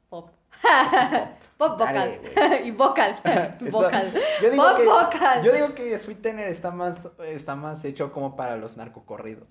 [0.09, 0.29] Pop.
[0.61, 1.29] Pop
[1.59, 1.93] vocal.
[1.93, 2.67] Dale, güey.
[2.67, 3.15] y vocal.
[3.59, 4.13] Vocal.
[4.41, 5.43] Yo digo, Pop que, vocal.
[5.43, 6.95] yo digo que Sweet Tenor está más,
[7.25, 9.47] está más hecho como para los narcocorridos.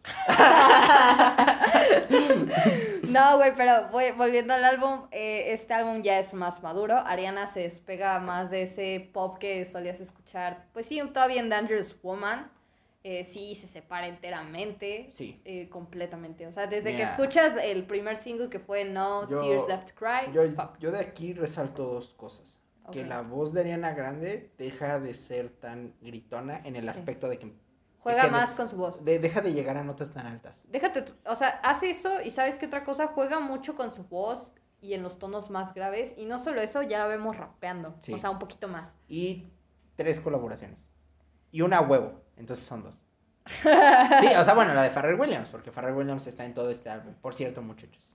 [3.08, 6.96] No, güey, pero voy- volviendo al álbum, eh, este álbum ya es más maduro.
[6.96, 10.64] Ariana se despega más de ese pop que solías escuchar.
[10.72, 12.50] Pues sí, todavía en Dangerous Woman.
[13.10, 15.08] Eh, sí, se separa enteramente.
[15.12, 15.40] Sí.
[15.44, 16.46] eh, completamente.
[16.46, 19.94] O sea, desde que escuchas el primer single que fue No Yo- Tears Left to
[19.94, 20.32] Cry.
[20.32, 20.78] Yo, fuck.
[20.78, 22.62] yo de aquí resalto dos cosas.
[22.92, 26.88] Que la voz de Ariana Grande deja de ser tan gritona en el Sí.
[26.90, 27.52] aspecto de que
[27.98, 29.04] Juega que- más con su voz.
[29.04, 30.64] de- deja de llegar a notas tan altas.
[30.70, 34.52] Déjate, o sea, hace eso y sabes qué otra cosa, juega mucho con su voz
[34.80, 36.14] y en los tonos más graves.
[36.16, 37.94] Y no solo eso, ya la vemos rapeando.
[38.00, 38.14] Sí.
[38.14, 38.94] O sea, un poquito más.
[39.08, 39.48] Y
[39.96, 40.88] tres colaboraciones.
[41.52, 42.22] Y una huevo.
[42.36, 43.04] Entonces son dos.
[44.20, 46.90] Sí, o sea, bueno, la de Pharrell Williams, porque Pharrell Williams está en todo este
[46.90, 47.14] álbum.
[47.20, 48.14] Por cierto, muchachos.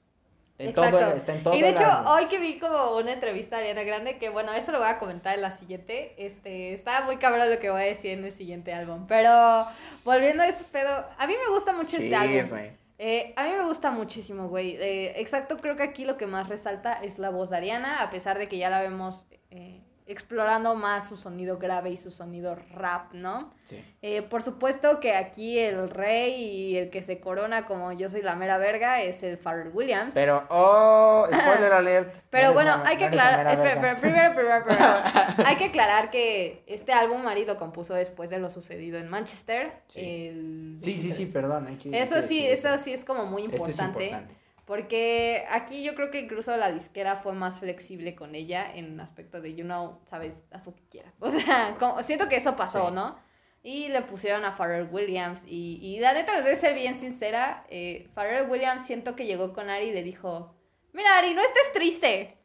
[0.59, 0.99] En Exacto.
[0.99, 2.11] todo el- está en todo y de hecho, álbum.
[2.11, 4.99] hoy que vi como una entrevista a Ariana Grande, que bueno, eso lo voy a
[4.99, 8.31] comentar en la siguiente, este, está muy cabrón lo que voy a decir en el
[8.33, 9.07] siguiente álbum.
[9.07, 9.65] Pero
[10.05, 12.59] volviendo a este pedo, a mí me gusta mucho este álbum.
[12.99, 14.75] Eh, a mí me gusta muchísimo, güey.
[14.75, 18.11] Eh, exacto, creo que aquí lo que más resalta es la voz de Ariana, a
[18.11, 22.55] pesar de que ya la vemos eh, explorando más su sonido grave y su sonido
[22.73, 23.53] rap, ¿no?
[23.63, 23.83] Sí.
[24.01, 28.21] Eh, por supuesto que aquí el rey y el que se corona como yo soy
[28.21, 30.13] la mera verga es el Pharrell Williams.
[30.13, 32.13] Pero, oh, spoiler alert.
[32.29, 35.01] Pero No bueno, hay que no aclarar, espera, espera, primero, primero, primero,
[35.49, 39.71] hay que aclarar que este álbum Mari lo compuso después de lo sucedido en Manchester.
[39.87, 39.99] Sí.
[40.27, 41.33] el Sí, sí, sí, 23.
[41.33, 41.67] perdón.
[41.67, 44.35] hay que- Eso sí, eso sí es como muy Esto es importante.
[44.65, 49.41] Porque aquí yo creo que incluso la disquera fue más flexible con ella en aspecto
[49.41, 51.13] de, you know, sabes, haz lo que quieras.
[51.19, 52.93] O sea, como- siento que eso pasó, Sí.
[52.95, 53.19] ¿no?
[53.65, 55.41] Y le pusieron a Pharrell Williams.
[55.45, 57.65] Y, y la neta, les voy a ser bien sincera.
[57.69, 60.53] Eh, Pharrell Williams siento que llegó con Ari y le dijo,
[60.91, 62.37] mira Ari, no estés triste.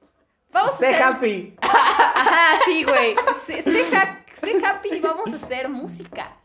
[0.51, 1.03] Vamos Sé a hacer...
[1.03, 1.57] happy.
[1.61, 3.17] Ajá, sí, güey.
[3.47, 3.63] Sé
[3.97, 6.37] ha- sé happy y vamos a hacer música.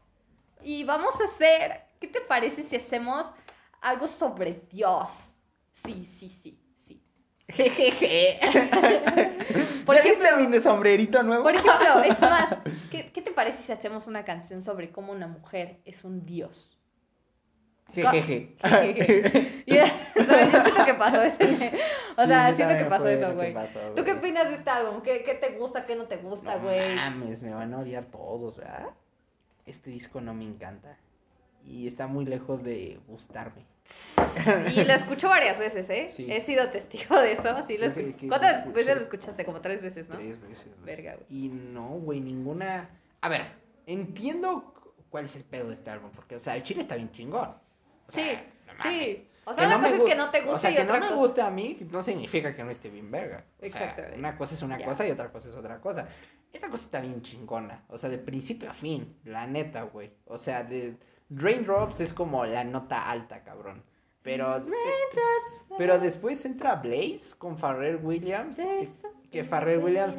[0.63, 1.81] Y vamos a hacer.
[1.99, 3.31] ¿Qué te parece si hacemos
[3.79, 5.32] algo sobre Dios?
[5.73, 7.01] Sí, sí, sí, sí.
[7.49, 8.39] Jejeje.
[9.85, 11.43] Por ¿Ya ejemplo- viste mi sombrerito nuevo?
[11.43, 12.55] Por ejemplo, es más,
[12.89, 16.79] ¿qué, qué te parece si hacemos una canción sobre cómo una mujer es un dios?
[17.91, 18.55] Jejeje.
[18.63, 19.63] Jejeje.
[19.67, 19.75] Y,
[20.23, 20.51] ¿sabes?
[20.51, 21.73] Yo siento que pasó ese.
[22.17, 23.53] O sea, Sí, siento que pasó eso, güey.
[23.95, 25.01] ¿Tú qué opinas de este álbum?
[25.01, 26.95] ¿Qué, qué te gusta, qué no te gusta, No güey?
[26.95, 28.87] mames, me van a odiar todos, ¿verdad?
[29.65, 30.97] Este disco no me encanta.
[31.65, 33.65] Y está muy lejos de gustarme.
[34.73, 36.09] Y lo escucho varias veces, ¿eh?
[36.13, 36.27] Sí.
[36.29, 37.63] He sido testigo de eso.
[37.67, 39.45] Sí, lo escu- ¿Cuántas lo veces lo escuchaste?
[39.45, 40.15] Como tres veces, ¿no?
[40.15, 40.85] Tres veces, güey.
[40.85, 41.25] Verga, güey.
[41.29, 42.89] Y no, güey, ninguna.
[43.21, 43.47] A ver,
[43.85, 46.11] entiendo cu- cuál es el pedo de este álbum.
[46.13, 47.49] Porque, o sea, el chile está bien chingón.
[48.07, 48.37] O sea, Sí,
[48.77, 49.29] no sí.
[49.45, 50.81] O sea, Que una no cosa es que no te gusta o sea, y que
[50.83, 51.19] otra no me cosa.
[51.21, 53.43] guste a mí no significa que no esté bien verga.
[53.57, 54.17] O sea, Exactamente.
[54.19, 56.07] una cosa es una cosa y otra cosa es otra cosa.
[56.53, 57.83] Esta cosa está bien chingona.
[57.89, 59.17] O sea, de principio a fin.
[59.25, 60.13] La neta, güey.
[60.25, 60.95] O sea, de
[61.35, 63.83] Raindrops es como la nota alta, cabrón.
[64.21, 64.65] Pero,
[65.77, 68.57] pero después entra Blaze con Pharrell Williams.
[69.29, 70.17] Que Pharrell Williams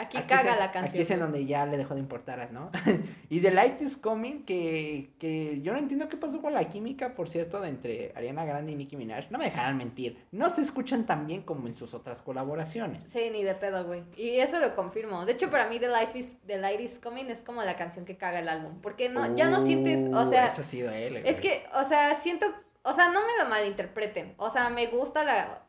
[0.00, 0.84] Aquí, Aquí caga es la canción.
[0.90, 2.70] Aquí es en donde ya le dejó de importar, ¿no?
[3.28, 7.14] y The Light is Coming, que, que yo no entiendo qué pasó con la química,
[7.14, 9.30] por cierto, de entre Ariana Grande y Nicki Minaj.
[9.30, 13.02] No me dejarán mentir, no se escuchan tan bien como en sus otras colaboraciones.
[13.04, 14.04] Sí, ni de pedo, güey.
[14.16, 15.26] Y eso lo confirmo.
[15.26, 18.04] De hecho, para mí The Life is The Light is Coming es como la canción
[18.04, 20.90] que caga el álbum, porque no ya no sientes, o Uh, sea, Eso ha sido
[20.92, 22.46] él, es que, o sea, siento,
[22.82, 24.34] o sea, no me lo malinterpreten.
[24.36, 25.64] O sea, me gusta la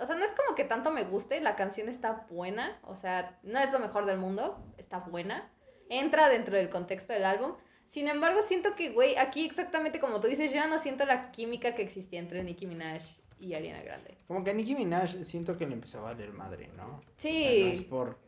[0.00, 3.38] o sea, no es como que tanto me guste, la canción está buena, o sea,
[3.42, 5.50] no es lo mejor del mundo, está buena.
[5.88, 7.54] Entra dentro del contexto del álbum.
[7.86, 11.30] Sin embargo, siento que, güey, aquí exactamente como tú dices, yo ya no siento la
[11.30, 13.02] química que existía entre Nicki Minaj
[13.38, 14.16] y Ariana Grande.
[14.26, 17.02] Como que a Nicki Minaj siento que le empezó a valer madre, ¿no?
[17.18, 17.28] Sí.
[17.28, 18.18] O sea, no es por...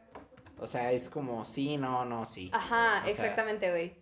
[0.59, 2.50] O sea, es como sí, no, no, sí.
[2.53, 3.96] Ajá, O exactamente, güey.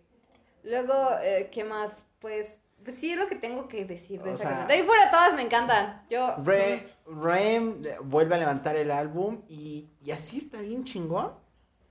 [0.63, 2.03] Luego, eh, ¿qué más?
[2.19, 4.67] Pues, pues sí es lo que tengo que decir de O esa sea- canción.
[4.67, 6.03] De ahí fuera todas me encantan.
[6.09, 6.35] Yo.
[6.43, 11.41] Re- Rem eh, vuelve a levantar el álbum y, y así está bien chingón.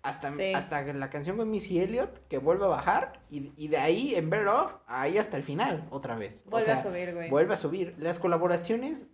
[0.05, 0.53] Hasta, Sí.
[0.53, 4.31] hasta la canción con Missy Elliott que vuelve a bajar y, y de ahí en
[4.31, 6.43] Better Off ahí hasta el final otra vez.
[6.49, 7.31] O Vuelve sea, a subir, güey.
[7.31, 7.95] Vuelve a subir.
[7.99, 9.07] Las colaboraciones,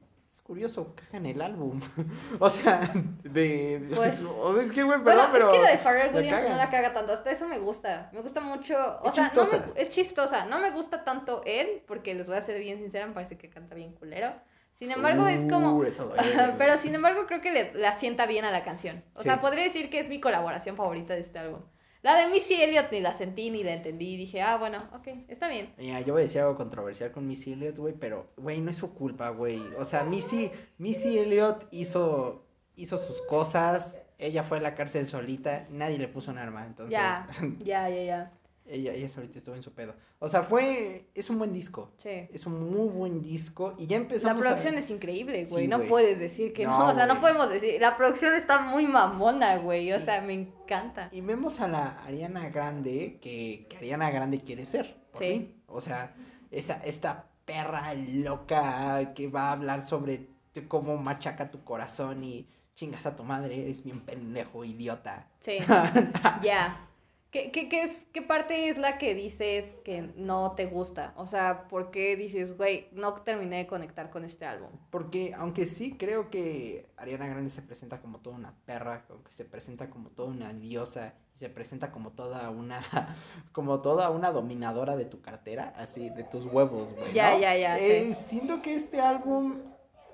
[0.48, 1.80] curioso, cagan el álbum.
[2.40, 2.90] o sea,
[3.22, 3.86] de...
[3.94, 5.52] Pues- o sea, es que, güey, Bueno, perdón, pero...
[5.52, 7.12] es que la de Pharrell la Williams no la caga tanto.
[7.12, 8.10] Hasta eso me gusta.
[8.12, 8.74] Me gusta mucho.
[9.02, 9.66] O Es sea, no chistosa.
[9.74, 10.46] me- es chistosa.
[10.46, 13.48] No me gusta tanto él, porque les voy a ser bien sincera, me parece que
[13.50, 14.32] canta bien culero.
[14.74, 15.72] Sin embargo, es como.
[15.72, 15.92] Uh, güey.
[16.56, 19.04] Pero sin embargo, creo que le, le asienta bien a la canción.
[19.14, 19.24] O Sí.
[19.24, 21.60] sea, podría decir que es mi colaboración favorita de este álbum.
[22.08, 24.16] La de Missy Elliott ni la sentí ni la entendí.
[24.16, 25.74] Dije, ah, bueno, ok, está bien.
[25.76, 28.78] Mira, yo voy a decir algo controversial con Missy Elliott, güey, pero, güey, no es
[28.78, 29.60] su culpa, güey.
[29.76, 35.66] O sea, Missy, Missy Elliott hizo, hizo sus cosas, ella fue a la cárcel solita,
[35.68, 38.32] nadie le puso un arma, entonces Ya, ya, ya, ya.
[38.68, 39.94] Ella, ella solita estuvo en su pedo.
[40.18, 42.28] O sea, fue, es un buen disco, Sí.
[42.32, 44.78] es un muy buen disco y ya La empezamos producción a...
[44.78, 45.64] es increíble, güey.
[45.64, 45.88] Sí, no güey.
[45.88, 46.78] puedes decir que no.
[46.78, 47.80] No, O sea, no podemos decir.
[47.80, 49.92] La producción está muy mamona, güey.
[49.92, 51.08] O sea, me encanta.
[51.12, 54.96] Y vemos a la Ariana Grande, que, que Ariana Grande quiere ser.
[55.14, 55.62] Sí.
[55.66, 56.14] O sea,
[56.50, 60.28] esta, esta perra loca que va a hablar sobre
[60.68, 65.26] cómo machaca tu corazón y chingas a tu madre, eres bien pendejo, idiota.
[65.40, 65.58] Sí.
[66.42, 66.87] ya.
[67.30, 71.12] ¿Qué, qué, qué es, ¿Qué parte es la que dices que no te gusta?
[71.16, 74.70] O sea, ¿por qué dices, güey, no terminé de conectar con este álbum?
[74.90, 79.44] Porque aunque sí creo que Ariana Grande se presenta como toda una perra, aunque se
[79.44, 82.80] presenta como toda una diosa, se presenta como toda una,
[83.52, 87.12] como toda una dominadora de tu cartera, así, de tus huevos, güey.
[87.12, 87.40] Ya, ¿no?
[87.40, 89.58] ya, ya, Eh, Siento que este álbum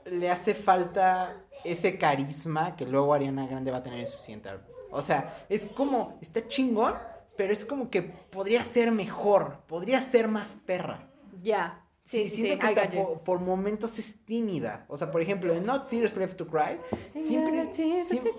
[0.05, 4.49] le hace falta ese carisma que luego Ariana Grande va a tener en su siguiente
[4.49, 4.74] álbum.
[4.95, 6.95] O sea, es como, está chingón,
[7.37, 11.11] pero es como que podría ser mejor, podría ser más perra.
[11.43, 11.81] Ya.
[12.05, 14.85] Sí, Sí, siento sí, que hasta por, por momentos es tímida.
[14.89, 16.79] O sea, por ejemplo, en No Tears Left to Cry,
[17.25, 18.31] siempre, siempre,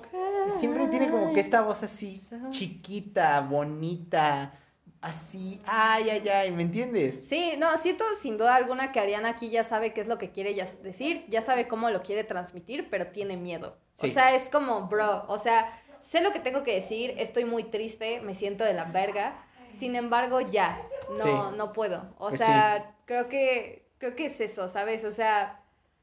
[0.59, 4.53] siempre tiene como que esta voz así, So- chiquita, bonita,
[5.01, 7.27] así, ay, ay, ay, ¿me entiendes?
[7.27, 10.31] Sí, no, siento sin duda alguna que Ariana aquí ya sabe qué es lo que
[10.31, 13.77] quiere ya decir, ya sabe cómo lo quiere transmitir, pero tiene miedo.
[13.93, 14.07] Sí.
[14.07, 15.69] O sea, es como, bro, o sea,
[16.05, 19.95] sé lo que tengo que decir, estoy muy triste, me siento de la verga, sin
[19.95, 21.57] embargo, ya, no, Sí.
[21.57, 22.13] no puedo.
[22.19, 25.03] O Pues sea, creo que, creo que es eso, ¿sabes?
[25.03, 25.61] O sea,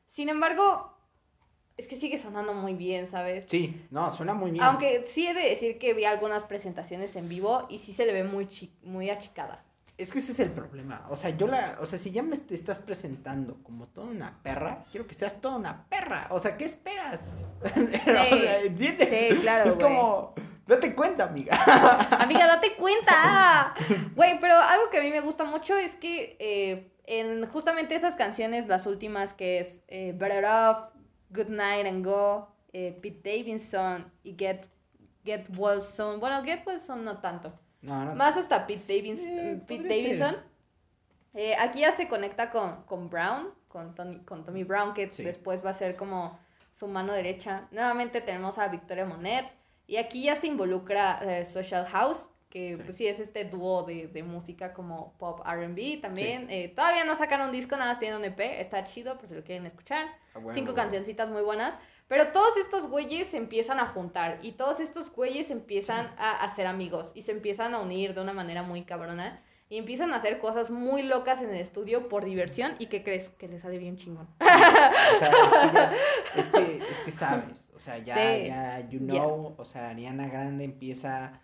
[0.09, 0.97] sin embargo,
[1.77, 3.47] es que sigue sonando muy bien, ¿sabes?
[3.49, 4.63] Sí, no, suena muy bien.
[4.65, 8.13] Aunque sí he de decir que vi algunas presentaciones en vivo y sí se le
[8.13, 9.65] ve muy, chi- muy achicada.
[10.03, 11.07] Es que ese es el problema.
[11.11, 11.79] O sea, yo la.
[11.81, 15.41] O sea, si ya me te estás presentando como toda una perra, quiero que seas
[15.41, 16.27] toda una perra.
[16.31, 17.21] O sea, ¿qué esperas?
[17.65, 19.09] o sea, ¿entiendes?
[19.09, 20.35] Sí, claro, Es como.
[20.67, 21.57] Date cuenta, amiga.
[22.21, 23.75] Amiga, date cuenta.
[24.15, 28.15] Güey, pero algo que a mí me gusta mucho es que eh, en justamente esas
[28.15, 30.79] canciones, las últimas que es eh, Better Off,
[31.31, 34.67] Good Night and Go, eh, Pete Davidson y Get,
[35.25, 36.21] Get Well Soon.
[36.21, 37.53] Bueno, Get Well Soon no tanto.
[37.83, 38.15] No, no.
[38.15, 39.83] Más hasta Pete, Davis- Eh, Pete.
[39.89, 40.37] Davidson.
[41.35, 45.23] Eh, aquí ya se conecta con, con Brown, con, Tony, con Tommy Brown, que Sí.
[45.25, 46.39] después va a ser como
[46.73, 47.69] su mano derecha.
[47.71, 49.47] Nuevamente tenemos a Victoria Monet.
[49.87, 52.83] Y aquí ya se involucra eh, Social House, que Sí.
[52.85, 56.47] pues sí es este dúo de, de música como pop RB también.
[56.51, 58.61] Eh, todavía no sacan un disco, nada más tienen un EP.
[58.61, 60.07] Está chido por si lo quieren escuchar.
[60.35, 60.77] A huevo, Cinco güey.
[60.77, 61.79] cancioncitas muy buenas.
[62.09, 66.67] Pero todos estos güeyes se empiezan a juntar y todos estos güeyes empiezan a hacer
[66.67, 70.39] amigos y se empiezan a unir de una manera muy cabrona y empiezan a hacer
[70.39, 73.31] cosas muy locas en el estudio por diversión y ¿qué crees?
[73.31, 74.29] Que les sale bien chingón.
[74.41, 75.93] O sea, es que, ya-
[76.37, 78.47] es que, es que sabes, o sea, ya, Sí.
[78.49, 81.41] ya, you know, o sea, Ariana Grande empieza,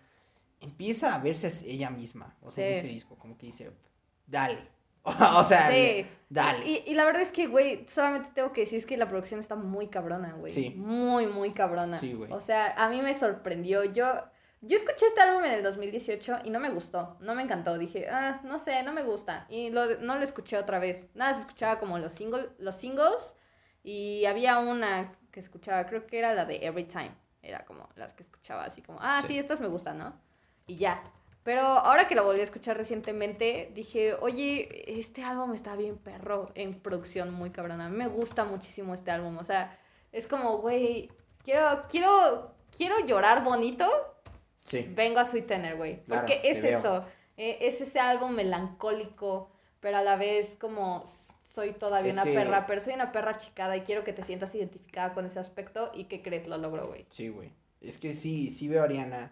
[0.59, 3.71] empieza a verse ella misma, o sea, en este disco, como que dice,
[4.27, 4.59] dale,
[5.37, 6.05] o sea, Sí.
[6.29, 6.65] dale.
[6.65, 9.39] Y, y la verdad es que, güey, solamente tengo que decir es que la producción
[9.39, 10.51] está muy cabrona, güey.
[10.53, 10.71] Sí.
[10.75, 11.97] Muy, muy cabrona.
[11.99, 12.31] Sí, güey.
[12.31, 13.83] O sea, a mí me sorprendió.
[13.85, 14.05] Yo,
[14.61, 17.17] yo escuché este álbum en el 2018 y no me gustó.
[17.21, 17.77] No me encantó.
[17.77, 19.45] Dije, ah, no sé, no me gusta.
[19.49, 21.07] Y lo, no lo escuché otra vez.
[21.15, 23.35] Nada, se escuchaba como los, single, los singles.
[23.83, 27.11] Y había una que escuchaba, creo que era la de Every Time.
[27.41, 29.39] Era como las que escuchaba así como, ah, sí, Sí.
[29.39, 30.13] estas me gustan, ¿no?
[30.67, 31.01] Y ya.
[31.49, 36.51] Pero ahora que lo volví a escuchar recientemente, dije, oye, este álbum está bien perro
[36.53, 37.87] en producción muy cabrona.
[37.87, 39.35] A mí me gusta muchísimo este álbum.
[39.39, 39.75] O sea,
[40.11, 41.09] es como, güey,
[41.43, 43.89] quiero, quiero, quiero llorar bonito.
[44.63, 46.03] Sí, Vengo a Sweet Tenor, güey.
[46.03, 47.03] Claro, Porque es eso.
[47.35, 51.03] eh, es ese álbum melancólico, pero a la vez como
[51.51, 54.21] soy todavía Es una que- perra, pero soy una perra chicada y quiero que te
[54.21, 55.89] sientas identificada con ese aspecto.
[55.95, 56.47] ¿Y qué crees?
[56.47, 57.07] Lo logro, güey.
[57.09, 59.31] sí, güey, es que sí, sí veo a Ariana,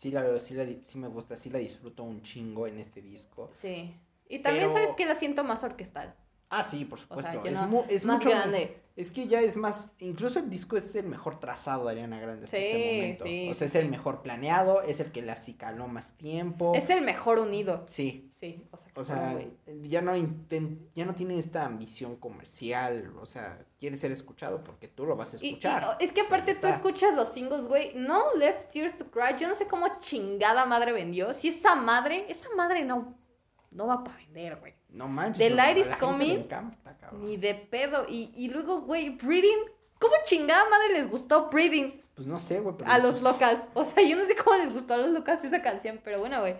[0.00, 3.02] sí la veo, sí, la, sí me gusta, sí la disfruto un chingo en este
[3.02, 3.50] disco.
[3.52, 3.94] Sí.
[4.30, 6.14] Y también Pero- sabes que la siento más orquestal.
[6.50, 8.76] Ah, sí, por O supuesto, sea, es, no- mu- es más mucho, grande.
[8.96, 12.44] Es que ya es más, incluso el disco es el mejor trazado de Ariana Grande
[12.44, 13.24] hasta Sí, este momento.
[13.24, 16.72] sí, o sea, es el mejor planeado, es el que la acicaló más tiempo.
[16.74, 17.84] Es el mejor unido.
[17.86, 19.38] Sí, Sí, o sea, o sea,
[19.82, 25.06] ya no ya no tiene esta ambición comercial, o sea, quiere ser escuchado porque tú
[25.06, 25.96] lo vas a Y- y, escuchar.
[26.00, 27.94] es que O sea, aparte tú escuchas los singles, güey.
[27.94, 29.36] No Left Tears to Cry.
[29.38, 31.32] Yo no sé cómo chingada madre vendió.
[31.32, 33.14] Si esa madre, esa madre no,
[33.70, 34.74] no va para vender, güey.
[34.92, 35.38] No manches.
[35.38, 37.10] The Light is Coming, encanta.
[37.12, 38.06] Ni de pedo.
[38.08, 39.58] Y, y luego, güey, Breathing.
[39.98, 42.74] ¿Cómo chingada madre les gustó Breathing Pues no sé, güey.
[42.86, 43.68] a los locals?
[43.74, 46.40] O sea, yo no sé cómo les gustó a los locals esa canción, pero bueno,
[46.40, 46.56] güey.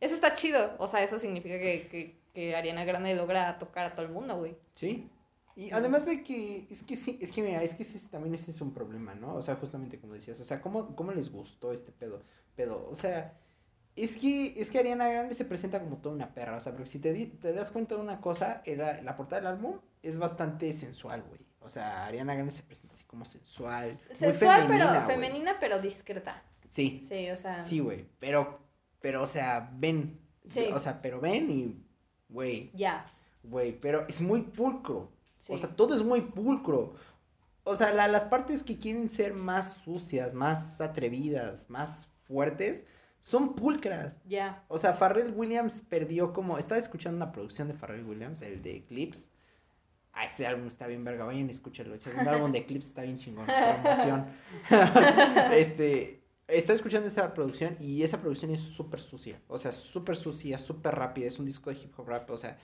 [0.00, 0.74] Eso está chido.
[0.78, 4.36] O sea, eso significa que, que, que Ariana Grande logra tocar a todo el mundo,
[4.36, 4.56] güey.
[4.74, 5.08] Sí.
[5.56, 8.50] Y además de que, es que sí, es que mira, es que ese- también ese
[8.50, 9.34] es un problema, ¿no?
[9.36, 12.22] O sea, justamente como decías, o sea, ¿cómo, cómo les gustó este pedo?
[12.56, 13.32] Pedo, o sea,
[13.96, 16.88] es que, es que Ariana Grande se presenta como toda una perra, o sea, porque
[16.90, 20.18] si te, di- te das cuenta de una cosa, era, la portada del álbum es
[20.18, 21.40] bastante sensual, güey.
[21.60, 23.98] O sea, Ariana Grande se presenta así como sensual.
[24.08, 25.14] muy Sensual, femenina, pero güey.
[25.16, 26.42] femenina, pero discreta.
[26.68, 27.60] Sí, Sí, o sea.
[27.60, 28.58] sí, güey, pero,
[29.00, 30.18] pero, o sea, ven,
[30.50, 30.66] Sí.
[30.74, 31.86] o sea, pero ven y,
[32.28, 33.06] güey, Ya.
[33.44, 35.10] güey, pero es muy pulcro.
[35.40, 35.52] Sí.
[35.52, 36.94] O sea, todo es muy pulcro.
[37.62, 42.84] O sea, la- las partes que quieren ser más sucias, más atrevidas, más fuertes,
[43.24, 44.20] son pulcras.
[44.28, 44.62] Ya.
[44.68, 46.58] O sea, Pharrell Williams perdió como...
[46.58, 49.30] Estaba escuchando una producción de Pharrell Williams, el de Eclipse.
[50.12, 51.94] Ah, este álbum está bien verga, vayan y escúchenlo.
[51.94, 53.46] El segundo álbum de Eclipse está bien chingón.
[53.46, 54.26] Promoción.
[55.54, 56.22] este...
[56.46, 59.40] Estaba escuchando esa producción y esa producción es súper sucia.
[59.48, 61.26] O sea, súper sucia, súper rápida.
[61.26, 62.28] Es un disco de hip hop rap.
[62.30, 62.58] O sea,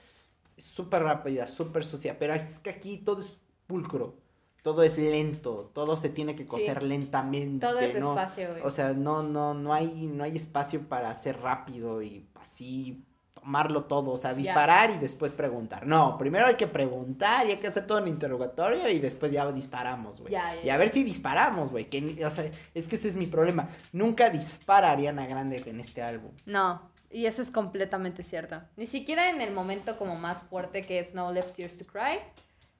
[0.57, 2.19] súper rápida, súper sucia.
[2.19, 4.15] Pero es que aquí todo es pulcro.
[4.61, 5.71] Todo es lento.
[5.73, 7.65] Todo se tiene que coser lentamente.
[7.65, 8.13] Todo es ¿no?
[8.13, 8.61] despacio, güey.
[8.63, 13.03] O sea, no, no, no hay, no hay espacio para hacer rápido y así
[13.41, 15.87] tomarlo todo, o sea, disparar y después preguntar.
[15.87, 19.51] No, primero hay que preguntar y hay que hacer todo en interrogatorio y después ya
[19.51, 20.33] disparamos, güey.
[20.63, 21.89] y a ver si disparamos, güey.
[21.89, 23.69] Que, o sea, es que ese es mi problema.
[23.91, 26.31] Nunca dispara Ariana Grande en este álbum.
[26.45, 28.61] No, y eso es completamente cierto.
[28.77, 32.19] Ni siquiera en el momento como más fuerte que es No Left Tears to Cry.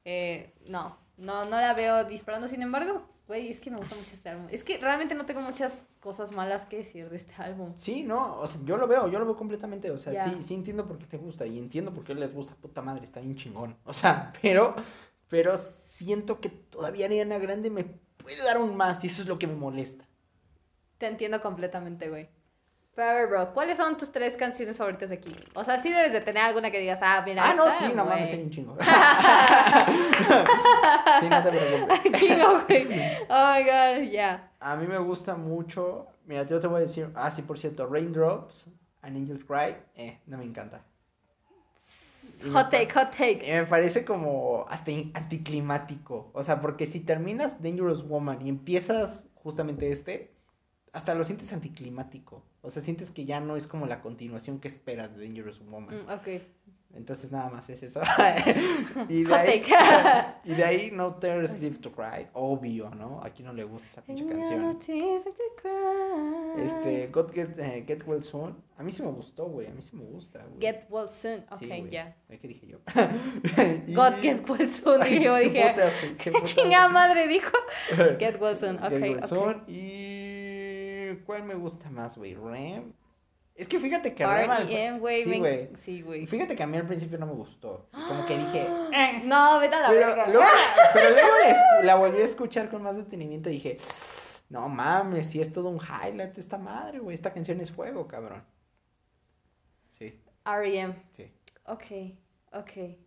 [0.06, 2.48] Eh, no, no, no la veo disparando.
[2.48, 4.48] Sin embargo, güey, es que me gusta mucho este álbum.
[4.50, 7.74] Es que realmente no tengo muchas cosas malas que decir de este álbum.
[7.78, 9.92] Sí, no, o sea, yo lo veo, yo lo veo completamente.
[9.92, 12.56] O sea, sí, sí entiendo por qué te gusta y entiendo por qué les gusta.
[12.56, 13.78] Puta madre, está bien chingón.
[13.86, 14.76] O sea, pero,
[15.28, 17.84] pero siento que todavía Ariana Grande me
[18.18, 20.06] puede dar un más y eso es lo que me molesta.
[20.98, 22.30] Te entiendo completamente, güey.
[22.94, 25.34] Pero a ver, bro, ¿cuáles son tus tres canciones favoritas de aquí?
[25.54, 27.42] O sea, sí debes de tener alguna que digas, ah, mira.
[27.50, 28.76] Ah, no, sí, no mames, hay un chingo.
[31.22, 32.20] sí, no te preocupes.
[32.20, 32.88] chingo, güey.
[33.30, 34.52] Oh my god, ya.
[34.60, 36.08] A mí me gusta mucho.
[36.26, 38.70] Mira, yo te voy a decir, ah, sí, por cierto, Raindrops,
[39.02, 40.84] An Angel's Cry, eh, no me encanta.
[42.52, 43.42] Hot take, hot take.
[43.48, 46.32] Me parece como hasta anticlimático.
[46.34, 50.34] O sea, porque si terminas Dangerous Woman y empiezas justamente este,
[50.94, 52.44] hasta lo sientes anticlimático.
[52.62, 56.04] O sea, sientes que ya no es como la continuación que esperas de Dangerous Woman.
[56.06, 56.42] Mm, ok.
[56.94, 58.02] Entonces nada más es eso.
[59.08, 59.64] y, de ahí,
[60.44, 62.28] y de ahí No Tears Live to Cry.
[62.34, 63.22] Obvio, ¿no?
[63.24, 64.78] Aquí no le gusta esa pinche canción.
[66.58, 68.58] Este, God Get, eh, Get Well Soon.
[68.78, 69.68] A mí sí me gustó, güey.
[69.68, 70.60] A mí sí me gusta, güey.
[70.60, 71.46] Get Well Soon.
[71.50, 71.90] Ok, ya.
[71.90, 72.16] Yeah.
[72.28, 72.80] ¿Qué dije yo?
[73.96, 75.02] God Get Well Soon.
[75.02, 75.74] Dije yo, dije.
[76.18, 77.58] ¿Qué, chingada madre dijo?
[78.20, 78.76] Get Well Soon.
[78.84, 80.11] Ok, Get well Soon y
[81.26, 82.36] ¿Cuál me gusta más, güey?
[82.36, 82.94] Rem.
[83.56, 84.50] Es que fíjate que Rem.
[84.50, 85.00] Al...
[85.00, 85.24] güey.
[85.24, 85.70] Sí, güey.
[85.78, 86.26] Sí, güey.
[86.26, 87.88] Fíjate que a mí al principio no me gustó.
[87.92, 88.68] Como que dije.
[88.94, 89.22] Eh".
[89.24, 90.46] No, vete a la pero, Luego,
[90.94, 91.30] pero luego
[91.84, 93.78] la, volví a escuchar con más detenimiento y dije.
[94.50, 97.16] No mames, si es todo un highlight esta madre, güey.
[97.16, 98.44] Esta canción es fuego, cabrón.
[99.92, 100.20] Sí.
[100.46, 100.94] R.E.M.
[101.16, 101.32] Sí.
[101.68, 101.86] Ok,
[102.52, 102.98] ok.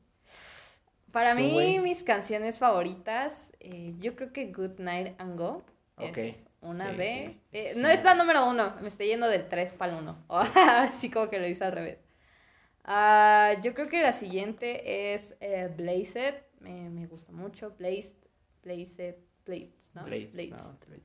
[1.15, 5.63] Para mí, mis canciones favoritas, eh, yo creo que Good Night and Go.
[5.99, 7.41] Es una de...
[7.53, 10.25] Eh, no es la número uno, me estoy yendo del 3 para el 1.
[10.29, 11.99] Así como que lo hice al revés.
[12.87, 16.35] Uh, yo creo que la siguiente es eh, Blazed.
[16.61, 17.75] Me, me, gusta mucho.
[17.79, 18.17] Blazed,
[18.63, 19.17] Blazed,
[19.47, 20.05] Blazed, ¿no?
[20.05, 20.51] Blazed.
[20.51, 20.97] No,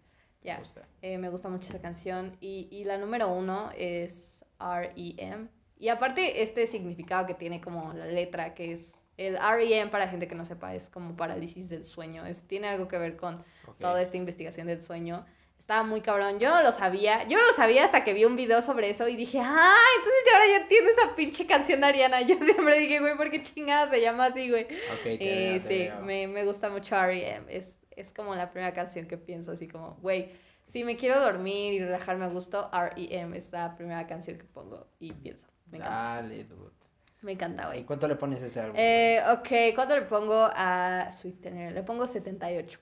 [0.42, 0.62] Ya.
[1.02, 2.36] Eh, me gusta mucho esa canción.
[2.42, 5.48] Y, y la número uno es R.E.M.
[5.78, 10.30] Y aparte, este significado que tiene como la letra, que es el REM, para gente
[10.30, 12.26] que no sepa, es como parálisis del sueño.
[12.26, 13.44] Es, tiene algo que ver con
[13.78, 15.26] toda esta investigación del sueño.
[15.58, 16.40] Estaba muy cabrón.
[16.40, 17.28] Yo no lo sabía.
[17.28, 20.24] Yo no lo sabía hasta que vi un video sobre eso y dije, ah, entonces
[20.26, 22.22] yo ahora ya entiendo esa pinche canción de Ariana.
[22.30, 24.64] Yo siempre dije, güey, ¿por qué chingada se llama así, güey?
[24.64, 27.46] Ok, te eh, Sí, Me, me, gusta mucho R.E.M.
[27.50, 30.32] Es, es como la primera canción que pienso así como, güey,
[30.66, 33.38] si me quiero dormir y relajarme a gusto, R.E.M.
[33.38, 35.50] es la primera canción que pongo y pienso.
[35.70, 36.79] Me Dale, dude.
[37.22, 37.82] Me encanta, güey.
[37.82, 38.76] ¿Y cuánto le pones a ese álbum?
[38.78, 41.72] Eh, ok, ¿cuánto le pongo a Sweet Tenor?
[41.74, 42.80] Le pongo 78.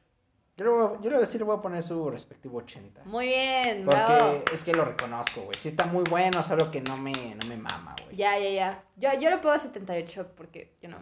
[0.57, 3.03] Yo le, voy, yo le voy a decir, le voy a poner su respectivo 80.
[3.05, 5.55] Muy bien, Porque es que lo reconozco, güey.
[5.55, 8.15] Sí está muy bueno, solo que no me, no me mama, güey.
[8.15, 8.83] Ya, ya, ya.
[8.95, 11.01] Yo, yo le pongo 78 porque, you know.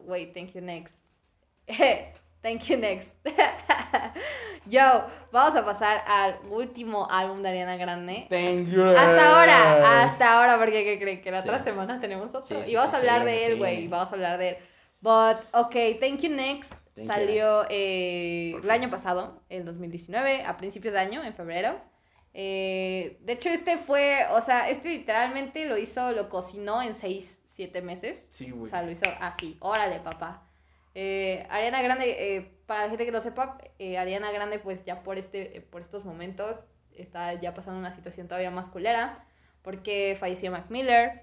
[0.00, 1.04] Wait, thank you, next.
[2.42, 3.14] Thank you, next.
[4.66, 8.26] Yo, vamos a pasar al último álbum de Ariana Grande.
[8.28, 8.82] Thank you.
[8.82, 11.22] Hasta ahora, hasta ahora, porque ¿qué creen?
[11.22, 12.66] Que la otra semana tenemos otro.
[12.66, 13.86] y vamos a hablar de él, güey.
[13.86, 14.56] Vamos a hablar de él.
[15.00, 21.00] But, ok, Thank You Next salió eh, el año pasado, el 2019, a principios de
[21.00, 21.80] año, en febrero.
[22.34, 27.40] Eh, de hecho, este fue, o sea, este literalmente lo hizo, lo cocinó en seis,
[27.46, 28.26] siete meses.
[28.30, 28.64] Sí, güey.
[28.64, 29.56] O sea, lo hizo así.
[29.60, 30.48] Órale, papá.
[30.94, 35.02] Eh, Ariana Grande, eh, para la gente que no sepa, eh, Ariana Grande pues ya
[35.02, 36.64] por, este, por estos momentos
[36.94, 39.24] está ya pasando una situación todavía más culera
[39.62, 41.22] porque falleció Mac Miller,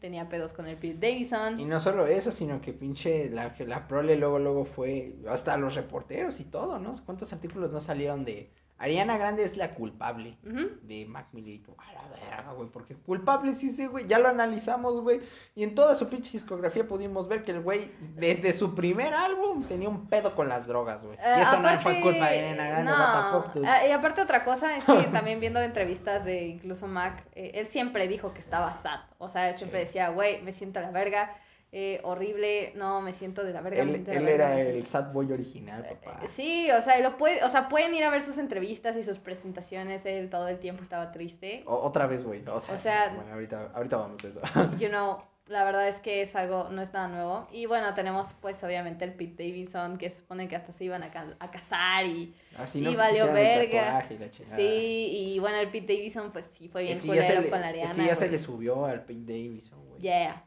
[0.00, 1.58] tenía pedos con el Pete Davidson.
[1.58, 5.74] Y no solo eso, sino que pinche la, la prole luego luego fue hasta los
[5.74, 6.92] reporteros y todo, ¿no?
[7.04, 11.60] ¿Cuántos artículos no salieron de Ariana Grande es la culpable de Mac Miller.
[11.78, 14.06] A la verga, güey, porque culpable sí, sí, güey.
[14.06, 15.20] Ya lo analizamos, güey.
[15.54, 19.64] Y en toda su pinche discografía pudimos ver que el güey, desde su primer álbum,
[19.64, 21.16] tenía un pedo con las drogas, güey.
[21.16, 23.64] y eso no fue culpa de Ariana Grande, no.
[23.66, 27.68] Eh, y aparte, otra cosa es que también viendo entrevistas de incluso Mac, eh, él
[27.68, 29.00] siempre dijo que estaba sad.
[29.18, 31.34] O sea, él siempre decía, güey, me siento a la verga
[31.78, 33.82] eh, horrible, no, me siento de la verga.
[33.82, 36.26] Él, era el sad boy original, eh, papá.
[36.26, 39.18] sí, o sea, lo puede, o sea, pueden ir a ver sus entrevistas y sus
[39.18, 41.64] presentaciones, él todo el tiempo estaba triste.
[41.66, 44.40] otra vez, güey, o sea, bueno, ahorita, ahorita vamos a eso.
[44.78, 45.18] You know,
[45.48, 47.46] La verdad es que es algo, no es nada nuevo.
[47.52, 51.02] Y bueno, tenemos pues obviamente el Pete Davidson, que se supone que hasta se iban
[51.02, 54.06] a, ca- a casar y, Así y no valió quisieron el verga.
[54.10, 54.32] y la.
[54.56, 57.50] Sí, y bueno, el Pete Davidson pues sí fue bien Es que, se, culero le,
[57.50, 57.90] con la Ariana.
[57.90, 58.30] es que ya se güey.
[58.30, 60.00] le subió al Pete Davidson, güey.
[60.00, 60.42] Yeah.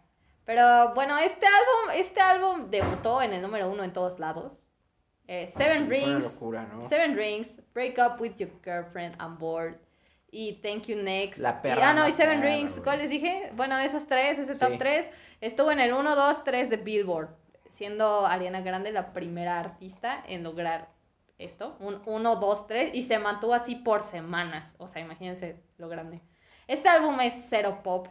[0.49, 4.67] Pero bueno, este álbum, este álbum debutó en el número uno en todos lados.
[5.27, 6.81] Eh, Seven Sí, Rings, locura, ¿no?
[6.81, 9.75] Seven Rings, Break Up With Your Girlfriend on Board
[10.31, 11.37] y Thank You Next.
[11.37, 12.81] La Y- perra ah, no, y Seven perra, Rings.
[12.83, 13.51] ¿cuál les dije?
[13.53, 14.77] Bueno, esas tres, ese top Sí.
[14.79, 17.29] 3, estuvo en el 1, 2, 3 de Billboard,
[17.69, 20.89] siendo Ariana Grande la primera artista en lograr
[21.37, 25.89] esto, un 1, 2, 3, y se mantuvo así por semanas, o sea, imagínense lo
[25.89, 26.23] grande.
[26.65, 28.07] Este álbum es cero pop,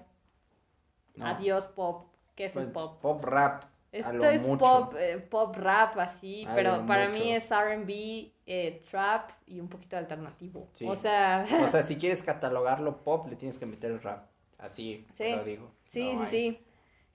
[1.17, 1.27] No.
[1.27, 2.05] adiós pop,
[2.39, 3.01] que es Pues, un pop.
[3.01, 3.65] Pop rap.
[3.91, 4.61] Esto es mucho.
[4.65, 7.19] pop, eh, pop rap así, A pero para mucho.
[7.21, 10.69] mí es RB, eh, trap y un poquito alternativo.
[10.75, 10.87] Sí.
[10.87, 14.27] O sea, O sea, si quieres catalogarlo pop, le tienes que meter el rap.
[14.59, 15.33] Así, Sí.
[15.35, 15.71] lo digo.
[15.89, 16.53] sí, No sí, hay.
[16.53, 16.65] sí.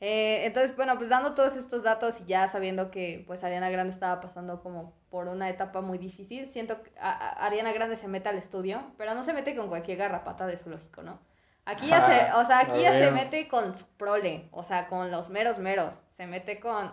[0.02, 3.94] Eh, entonces, bueno, pues dando todos estos datos y ya sabiendo que pues Ariana Grande
[3.94, 8.10] estaba pasando como por una etapa muy difícil, siento que a- a- Ariana Grande se
[8.10, 11.20] mete al estudio, pero no se mete con cualquier garrapata de zoológico, ¿no?
[11.66, 15.12] Aquí ya se, o sea, aquí ya se mete con su prole, o sea, con
[15.12, 16.92] los meros meros, se mete con,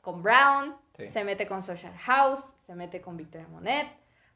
[0.00, 1.08] con Brown, Sí.
[1.08, 3.88] se mete con Social House, se mete con Victoria Monet,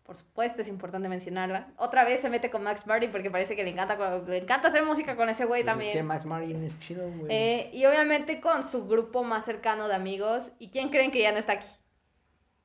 [0.03, 1.69] por supuesto es importante mencionarla.
[1.77, 3.97] Otra vez se mete con Max Martin porque parece que le encanta,
[4.27, 5.91] le encanta hacer música con ese güey Pues también.
[5.93, 7.33] Es que Max Martin es chido, güey.
[7.33, 10.51] Eh, y obviamente con su grupo más cercano de amigos.
[10.59, 11.69] ¿Y quién creen que ya no está aquí?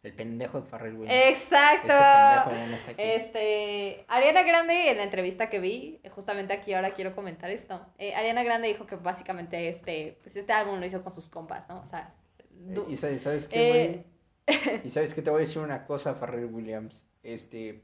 [0.06, 1.28] El pendejo de Farrell Williams.
[1.30, 1.88] Exacto.
[1.88, 1.98] Ese
[2.46, 3.02] pendejo ya no está aquí.
[3.04, 7.86] Este, Ariana Grande, en la entrevista que vi, justamente aquí ahora quiero comentar esto.
[7.98, 11.68] eh, Ariana Grande dijo que básicamente este, pues este álbum lo hizo con sus compas,
[11.70, 11.82] ¿no?
[11.82, 12.14] O sea,
[12.52, 14.06] du- Eh, ¿Y sabes, qué,
[14.48, 14.82] eh?
[14.84, 17.04] Y sabes que te voy a decir una cosa, Farrell Williams.
[17.24, 17.82] Este,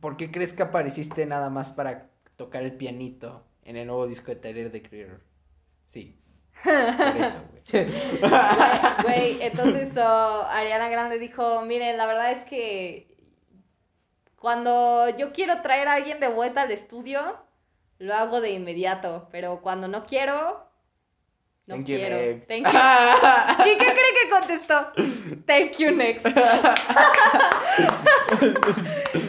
[0.00, 4.32] ¿por qué crees que apareciste nada más para tocar el pianito en el nuevo disco
[4.32, 5.20] de Tyler the Creator?
[5.84, 6.18] Sí.
[6.62, 7.36] Por eso,
[9.02, 9.42] güey.
[9.42, 13.16] Entonces oh, Ariana Grande dijo, miren, la verdad es que
[14.36, 17.20] cuando yo quiero traer a alguien de vuelta al estudio,
[17.98, 20.64] lo hago de inmediato, pero cuando no quiero,
[21.66, 22.16] no Thank you, quiero.
[22.16, 22.46] next.
[22.48, 22.72] Thank you.
[23.72, 24.92] ¿Y qué cree que contestó?
[25.46, 26.24] Thank you next.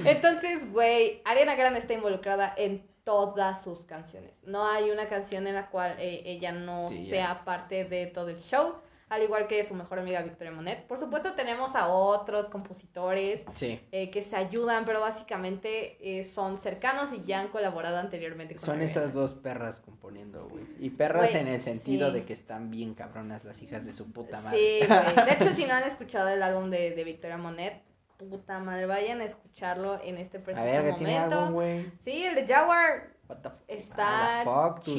[0.06, 4.34] Entonces, güey, Ariana Grande está involucrada en todas sus canciones.
[4.44, 8.28] No hay una canción en la cual eh, ella no Sí, sea parte de todo
[8.28, 8.76] el show,
[9.08, 10.86] al igual que su mejor amiga Victoria Monet.
[10.88, 13.80] Por supuesto, tenemos a otros compositores Sí.
[13.94, 18.66] eh, que se ayudan, pero básicamente eh, son cercanos y ya han colaborado anteriormente con
[18.66, 20.66] Son esas dos perras componiendo, güey.
[20.82, 22.16] Y perras en el sentido sí.
[22.16, 24.82] de que están bien cabronas las hijas de su puta madre.
[24.82, 25.26] Sí, güey.
[25.26, 27.82] De hecho, si no han escuchado el álbum de, de Victoria Monet,
[28.18, 31.52] puta madre, vayan a escucharlo en este A preciso ver, que tiene momento.
[31.52, 31.92] güey.
[32.04, 34.96] Sí, el de Jaguar What the Está Ah, la fuck, tú,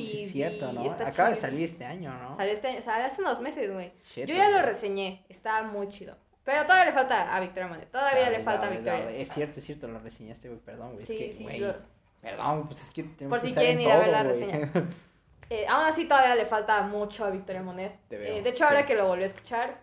[1.04, 2.36] Acaba de salir este año, ¿no?
[2.36, 3.92] salió, este año- salió hace unos meses, güey.
[4.16, 6.16] Yo ya lo reseñé, está muy chido.
[6.44, 9.00] Pero todavía le falta a Victoria Monet, todavía le falta a Victoria.
[9.00, 9.28] sabes.
[9.28, 11.06] Es cierto, es cierto, lo reseñaste, güey, perdón, güey.
[11.06, 11.74] Sí, es que, sí, güey,
[12.20, 14.22] Perdón, pues es que tenemos Por que si estar quieren en ir a ver la
[14.22, 14.72] reseña.
[15.50, 17.98] Eh, aún así todavía le falta mucho a Victoria Monet.
[18.10, 19.80] Eh, de hecho, ahora que lo volví a escuchar,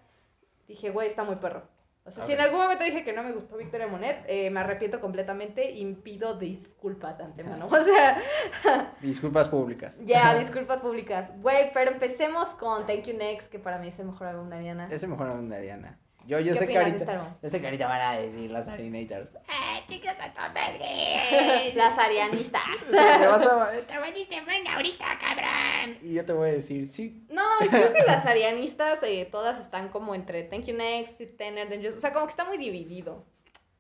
[0.68, 1.64] dije, güey, está muy perro.
[2.08, 4.52] O sea, A si en algún momento dije que no me gustó Victoria Monet, eh,
[4.52, 7.68] me arrepiento completamente y pido disculpas de antemano.
[7.72, 8.22] O sea,
[9.02, 9.98] Disculpas públicas.
[10.06, 11.34] ya, disculpas públicas.
[11.42, 14.58] Güey, pero empecemos con Thank You Next, que para mí es el mejor álbum de
[14.58, 14.88] Ariana.
[14.92, 16.00] Ese mejor álbum de Ariana.
[16.28, 17.38] Yo, yo ¿Qué sé que ahorita.
[17.42, 19.36] Yo sé que ahorita van a decir las Arinators.
[19.36, 20.54] ¡Eh, chicas, a!
[21.76, 22.62] Las arianistas.
[22.90, 22.96] Te
[23.28, 23.70] vas a.
[23.88, 25.98] Te veniste mal ahorita, cabrón.
[26.02, 27.26] Y yo te voy a decir, sí.
[27.30, 31.28] No, yo creo que las arianistas eh, todas están como entre Thank You Next y
[31.28, 31.98] Tenor Dangerous.
[31.98, 33.26] O sea, como que está muy dividido.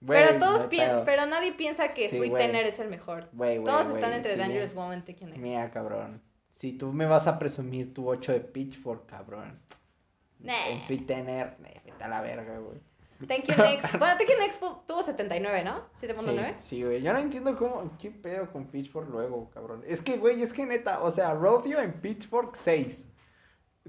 [0.05, 1.03] pero todos pedo.
[1.03, 2.35] pero nadie piensa que Sí, Sweet.
[2.35, 3.29] Tenor es el mejor.
[3.33, 4.81] Güey, güey, Todos están entre sí, Dangerous mira.
[4.83, 5.41] Woman y Thank You Next.
[5.41, 6.21] Mira, cabrón.
[6.53, 9.59] Si tú me vas a presumir tu 8 de Pitchfork, cabrón.
[10.39, 10.53] Nah.
[10.69, 12.79] En Sweet Tener, eh, a la verga, güey.
[13.27, 13.91] Thank You Next.
[13.97, 15.85] Bueno, Thank You Next tuvo 79, ¿no?
[15.99, 16.55] 7.9.
[16.59, 17.01] Sí, sí, güey.
[17.01, 19.83] Yo no entiendo cómo, qué pedo con Pitchfork luego, cabrón.
[19.87, 23.07] Es que, güey, es que neta, o sea, Rodeo en Pitchfork 6.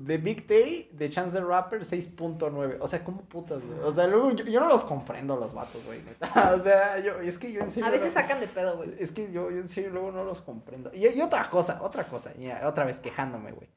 [0.07, 2.77] The Big Day de Chance the Rapper 6.9.
[2.81, 3.79] O sea, ¿cómo putas, güey?
[3.81, 6.55] O sea, luego yo, yo no los comprendo los vatos, güey, neta.
[6.55, 7.87] O sea, yo, es que yo en serio.
[7.87, 8.95] A veces sacan de pedo, güey.
[8.99, 10.91] Es que yo, yo en serio luego no los comprendo.
[10.93, 13.71] Y, y otra cosa, otra cosa, mira, otra vez quejándome, güey.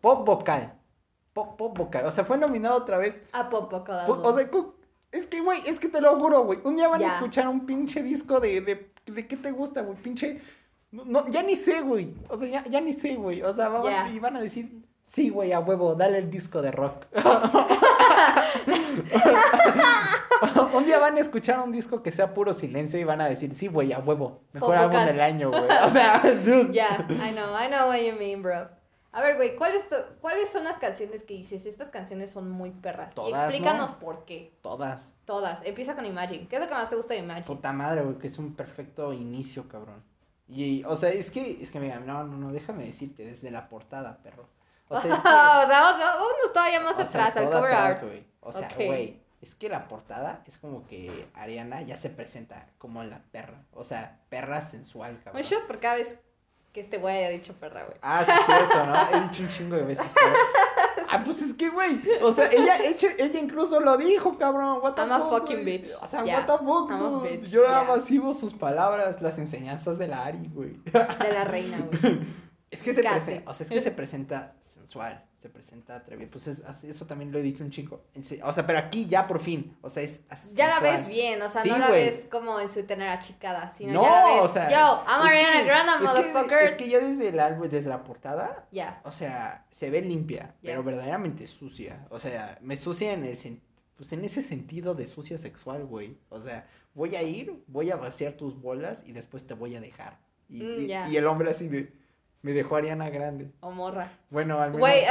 [0.00, 0.80] Pop vocal.
[1.34, 2.06] Pop, pop vocal.
[2.06, 3.68] O sea, fue nominado otra vez A uno.
[4.22, 4.48] O sea,
[5.12, 6.60] es que, güey, es que te lo juro, güey.
[6.64, 7.08] Un día van Ya.
[7.08, 9.96] a escuchar un pinche disco de, de, de qué te gusta, güey.
[9.98, 10.40] Pinche.
[10.90, 12.14] No, no, ya ni sé, güey.
[12.28, 13.42] O sea, ya, ya ni sé, güey.
[13.42, 14.70] O sea, van, y van a decir,
[15.12, 17.04] sí, güey, a huevo, dale el disco de rock.
[20.74, 23.54] un día van a escuchar un disco que sea puro silencio y van a decir,
[23.54, 24.40] sí, güey, a huevo.
[24.52, 25.64] Mejor álbum del año, güey.
[25.84, 26.72] O sea, dude.
[26.72, 28.68] Ya, I know, I know what you mean, bro.
[29.14, 29.84] A ver, güey, ¿cuáles,
[30.20, 31.66] ¿cuáles son las canciones que dices?
[31.66, 33.12] Estas canciones son muy perras.
[33.12, 33.98] y Todas, explícanos ¿no?
[34.00, 34.52] por qué.
[34.60, 35.14] Todas.
[35.24, 35.62] Todas.
[35.64, 36.48] Empieza con Imagine.
[36.48, 37.46] ¿Qué es lo que más te gusta de Imagine?
[37.46, 40.02] Puta madre, güey, que es un perfecto inicio, cabrón.
[40.48, 43.68] Y, o sea, es que, es que, mira, no, no, no, déjame decirte, desde la
[43.68, 44.48] portada, perro.
[44.88, 48.26] O sea, es que, o sea, vámonos todavía más atrás, al cover atrás, art.
[48.40, 53.04] O sea, güey, es que la portada es como que Ariana ya se presenta como
[53.04, 53.62] la perra.
[53.74, 55.40] O sea, perra sensual, cabrón.
[55.40, 56.18] Un shot por cada vez
[56.74, 57.96] que este güey haya dicho perra, güey.
[58.02, 59.16] Ah, sí, es cierto, ¿no?
[59.16, 60.34] He dicho un chingo de veces, pero...
[61.10, 64.94] Ah, pues es que, güey, o sea, ella, ella, ella incluso lo dijo, cabrón, what
[64.94, 65.78] the I'm a fuck, fucking güey.
[65.78, 65.90] bitch.
[66.02, 66.38] O sea, Yeah.
[66.40, 67.30] what the fuck, a dude.
[67.30, 70.72] bitch, Yo nada más sigo sus palabras, las enseñanzas de la Ari, güey.
[70.82, 72.20] De la reina, güey.
[72.70, 74.54] Es que se presenta, o sea, es que se presenta
[74.84, 78.04] sensual, se presenta atrevido, pues es- eso también lo he dicho un chingo.
[78.22, 80.20] Se- O sea, pero aquí ya por fin, o sea, es
[80.52, 83.70] Ya la ves bien, o sea, Sí, no la ves como en su tener achicada,
[83.70, 84.42] sino No, ya la ves.
[84.42, 84.76] o sea, Yo,
[85.06, 86.70] I'm Ariana Grande, es que- motherfuckers.
[86.72, 89.00] Es que ya desde el álbum, desde la portada, Ya.
[89.04, 92.06] o sea, se ve limpia, pero verdaderamente sucia.
[92.10, 93.60] O sea, me sucia en el
[93.96, 96.18] pues en ese sentido de sucia sexual, güey.
[96.28, 99.80] O sea, voy a ir, voy a vaciar tus bolas y después te voy a
[99.80, 100.18] dejar.
[100.48, 101.08] Y, Mm, y- ya.
[101.08, 101.92] y el hombre así de,
[102.44, 103.50] me dejó Ariana Grande.
[103.60, 104.12] O morra.
[104.30, 104.80] Bueno, al menos.
[104.80, 105.02] Güey,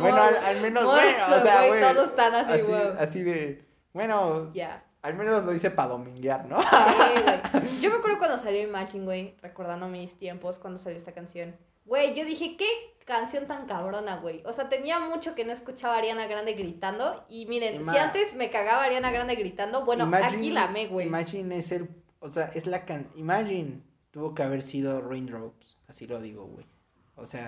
[0.00, 1.94] bueno, al, al menos, morra, bueno, o sea, güey, güey.
[1.94, 4.84] todos están así, así, así de, bueno, Ya.
[5.02, 6.60] al menos lo hice para dominguear, ¿no?
[6.62, 6.68] Sí,
[7.52, 7.78] güey.
[7.80, 11.56] Yo me acuerdo cuando salió Imagine, güey, recordando mis tiempos cuando salió esta canción.
[11.84, 12.66] Güey, yo dije, qué
[13.04, 14.42] canción tan cabrona, güey.
[14.44, 17.24] O sea, tenía mucho que no escuchaba a Ariana Grande gritando.
[17.28, 20.86] Y miren, Ima- si antes me cagaba Ariana Grande gritando, bueno, Imagine- aquí la amé,
[20.88, 21.06] güey.
[21.06, 26.06] Imagine es el, o sea, es la can, Imagine tuvo que haber sido Raindrops, así
[26.08, 26.66] lo digo, güey.
[27.16, 27.46] O sea,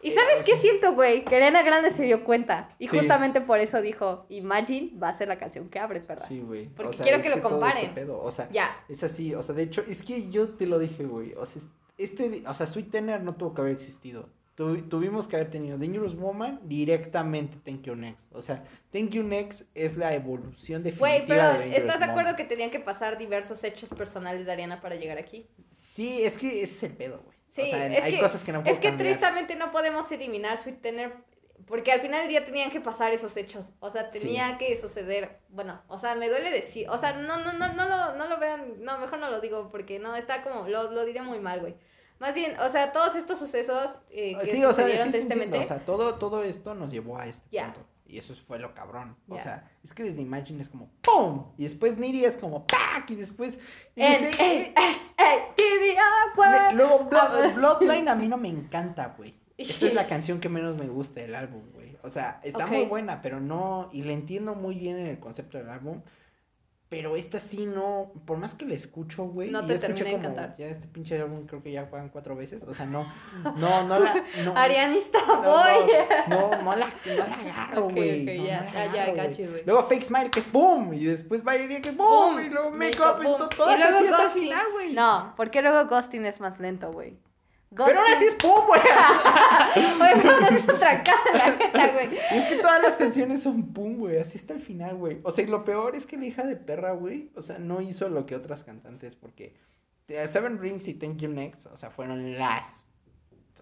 [0.00, 0.62] ¿Y sabes Eh, qué sí.
[0.68, 1.24] siento, güey?
[1.24, 2.68] Que Ariana Grande se dio cuenta.
[2.78, 2.96] Y Sí.
[2.98, 6.28] justamente por eso dijo, Imagine va a ser la canción que abre, perras.
[6.28, 6.68] sí, güey.
[6.68, 7.94] Porque o sea, quiero es que lo comparen.
[7.94, 8.76] pedo, O sea, Ya.
[8.88, 11.32] es así, o sea, de hecho, es que yo te lo dije, güey.
[11.34, 11.60] O sea,
[11.96, 14.28] este, o sea, Sweet Tenor no tuvo que haber existido.
[14.54, 18.32] Tu- tuvimos que haber tenido Dangerous Woman directamente Thank You Next.
[18.34, 22.04] O sea, Thank You Next es la evolución definitiva Güey, pero de Dangerous ¿estás de
[22.06, 22.36] acuerdo Woman.
[22.36, 25.48] que tenían que pasar diversos hechos personales de Ariana para llegar aquí?
[25.72, 27.37] Sí, es que ese es el pedo, güey.
[27.50, 29.08] Sí, o sea, es hay que- cosas que no puedo Es que cambiar.
[29.18, 31.12] tristemente no podemos eliminar Sweet Tener
[31.66, 33.72] porque al final del día tenían que pasar esos hechos.
[33.80, 35.40] O sea, tenía que suceder.
[35.50, 36.88] Bueno, o sea, me duele decir.
[36.88, 38.82] O sea, no, no, no, no lo, no lo vean.
[38.82, 40.66] No, mejor no lo digo porque no, está como.
[40.68, 41.74] Lo, lo diré muy mal, güey.
[42.20, 45.58] Más bien, o sea, todos estos sucesos eh, que Sí, o sea, sí tristemente.
[45.58, 47.86] o sea, todo, todo esto nos llevó a este punto.
[48.08, 49.16] Y eso fue lo cabrón.
[49.28, 51.52] O sea, es que desde Imagine es como ¡pum!
[51.58, 53.10] Y después Niri es como ¡pac!
[53.10, 53.58] Y después.
[53.94, 54.72] y dice- eh,
[56.74, 57.04] luego.
[57.54, 59.34] Bloodline a mí no me encanta, güey.
[59.58, 61.98] Esta es la canción que menos me gusta del álbum, güey.
[62.02, 63.90] O sea, está muy buena, pero no.
[63.92, 66.00] Y la entiendo muy bien en el concepto del álbum.
[66.90, 68.12] Pero esta sí no.
[68.24, 69.50] Por más que la escucho, güey.
[69.50, 70.56] No te termina de encantar.
[70.58, 72.62] Ya este pinche álbum creo que ya juegan cuatro veces.
[72.62, 73.04] O sea, no.
[73.56, 74.24] No, no la.
[74.42, 75.92] No, Arianista Boy.
[76.28, 78.22] no, no, no la, no la agarro, Ok, güey.
[78.22, 79.62] ok, no, ya, ya, got güey.
[79.66, 80.94] Luego Fake Smile, que es boom.
[80.94, 82.36] Y después Valeria, que boom.
[82.36, 83.20] Boom, Y luego Make Up.
[83.20, 83.38] Y boom.
[83.38, 84.42] to- todas Y luego Ghosting.
[84.44, 84.92] final, güey.
[84.94, 87.18] No, porque luego Ghosting es más lento, güey.
[87.74, 88.80] Pero ahora sí es boom, güey.
[89.76, 92.16] Oye, pero no es otra casa la neta, güey.
[92.30, 94.18] Es que todas las canciones son boom, güey.
[94.18, 95.20] Así está el final, güey.
[95.22, 97.30] O sea, y lo peor es que la hija de perra, güey.
[97.36, 99.14] O sea, no hizo lo que otras cantantes.
[99.16, 99.54] Porque
[100.08, 102.84] Seven Rings y Thank You Next, o sea, fueron las.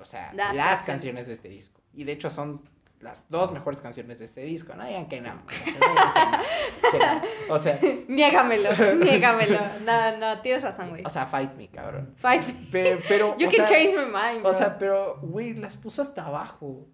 [0.00, 1.80] O sea, Las canciones de este disco.
[1.92, 2.62] Y de hecho son
[3.00, 4.74] las dos mejores canciones de este disco.
[4.74, 5.42] No digan que no.
[7.48, 7.78] O sea,
[8.08, 9.60] Niégamelo, niégamelo.
[9.84, 11.02] No, no, tienes razón, güey.
[11.04, 12.14] o sea, fight me, cabrón.
[12.16, 12.42] Fight.
[12.72, 14.50] Pero, pero You can sea, change my mind, bro.
[14.50, 16.88] O sea, pero, güey, las puso hasta abajo.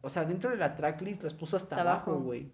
[0.00, 2.14] O sea, dentro de la tracklist las puso hasta abajo.
[2.18, 2.52] güey.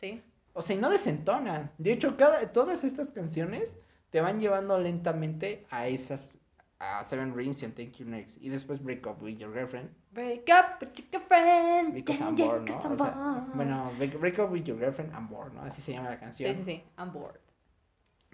[0.00, 0.22] sí.
[0.54, 1.72] O sea, y no desentonan.
[1.78, 3.78] De hecho, cada, todas estas canciones
[4.10, 6.36] te van llevando lentamente a esas,
[7.04, 8.38] Seven Rings y Thank You Next.
[8.42, 9.90] Y después Break Up With Your Girlfriend.
[10.12, 11.94] Break up with your girlfriend.
[11.94, 12.74] Because yeah, I'm yeah, bored, ¿no?
[12.76, 13.54] O I'm sea, bored.
[13.54, 15.62] bueno, break, Break Up With Your Girlfriend, I'm bored, ¿no?
[15.62, 16.54] Así se llama la canción.
[16.56, 16.84] Sí, sí, sí.
[16.98, 17.40] I'm bored.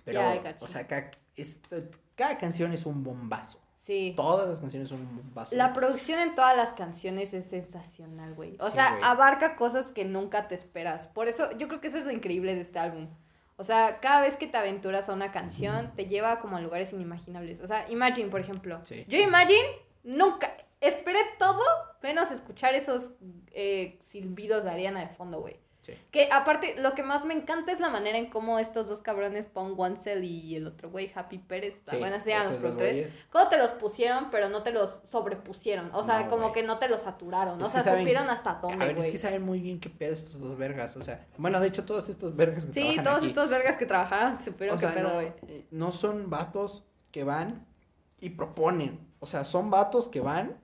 [0.05, 1.83] Pero, Yeah, o sea, cada, esto-
[2.17, 3.61] cada canción es un bombazo.
[3.79, 4.13] Sí.
[4.17, 5.55] Todas las canciones son un bombazo.
[5.55, 8.57] La producción en todas las canciones es sensacional, güey.
[8.61, 11.07] O Sí, sea, abarca cosas que nunca te esperas.
[11.07, 13.09] Por eso, yo creo que eso es lo increíble de este álbum.
[13.61, 16.93] O sea, cada vez que te aventuras a una canción, te lleva como a lugares
[16.93, 17.61] inimaginables.
[17.61, 18.81] O sea, Imagine, por ejemplo.
[18.85, 19.05] Sí.
[19.09, 19.67] Yo Imagine
[20.05, 21.61] nunca esperé todo
[22.01, 23.11] menos escuchar esos
[23.51, 25.57] eh, silbidos de Ariana de fondo, güey.
[25.89, 25.95] Sí.
[26.11, 29.47] Que aparte, lo que más me encanta es la manera en cómo estos dos cabrones,
[29.47, 33.15] Pong Wansel y el otro güey, Happy Pérez, Sí, bueno, se llaman los güeyes.
[33.31, 35.91] cómo te los pusieron, pero no te los sobrepusieron.
[35.95, 37.61] O sea, No, como que no te los saturaron.
[37.61, 39.89] Es o sea, saben- supieron hasta A dónde, ver, es que saben muy bien qué
[39.89, 43.19] pedo estos dos vergas, o sea, bueno, de hecho todos estos vergas que Sí, todos
[43.19, 45.33] aquí, estos vergas que trabajaron supieron o qué pedo, no, güey.
[45.49, 47.67] eh, no son vatos que van
[48.21, 50.59] y proponen, o sea, son vatos que van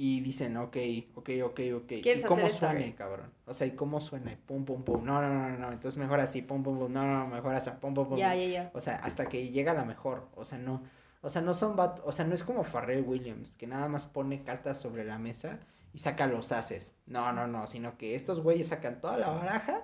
[0.00, 0.76] y dicen, ok,
[1.16, 1.90] ok, ok, ok.
[1.90, 3.32] ¿Y ¿Quieres cómo esta, suena, cabrón?
[3.46, 4.38] O sea, ¿y cómo suena?
[4.46, 5.04] Pum, pum, pum.
[5.04, 5.72] No, no, no, no.
[5.72, 6.92] Entonces mejor así, pum, pum, pum.
[6.92, 8.16] No, no, mejor así, pum, pum, pum.
[8.16, 8.70] Ya, ya, ya.
[8.74, 10.28] O sea, hasta que llega la mejor.
[10.36, 10.84] O sea, no.
[11.20, 14.06] O sea, no son bat- o sea, no es como Farrell Williams, que nada más
[14.06, 15.58] pone cartas sobre la mesa
[15.92, 16.94] y saca los haces.
[17.06, 19.82] No, no, no, sino que estos güeyes sacan toda la baraja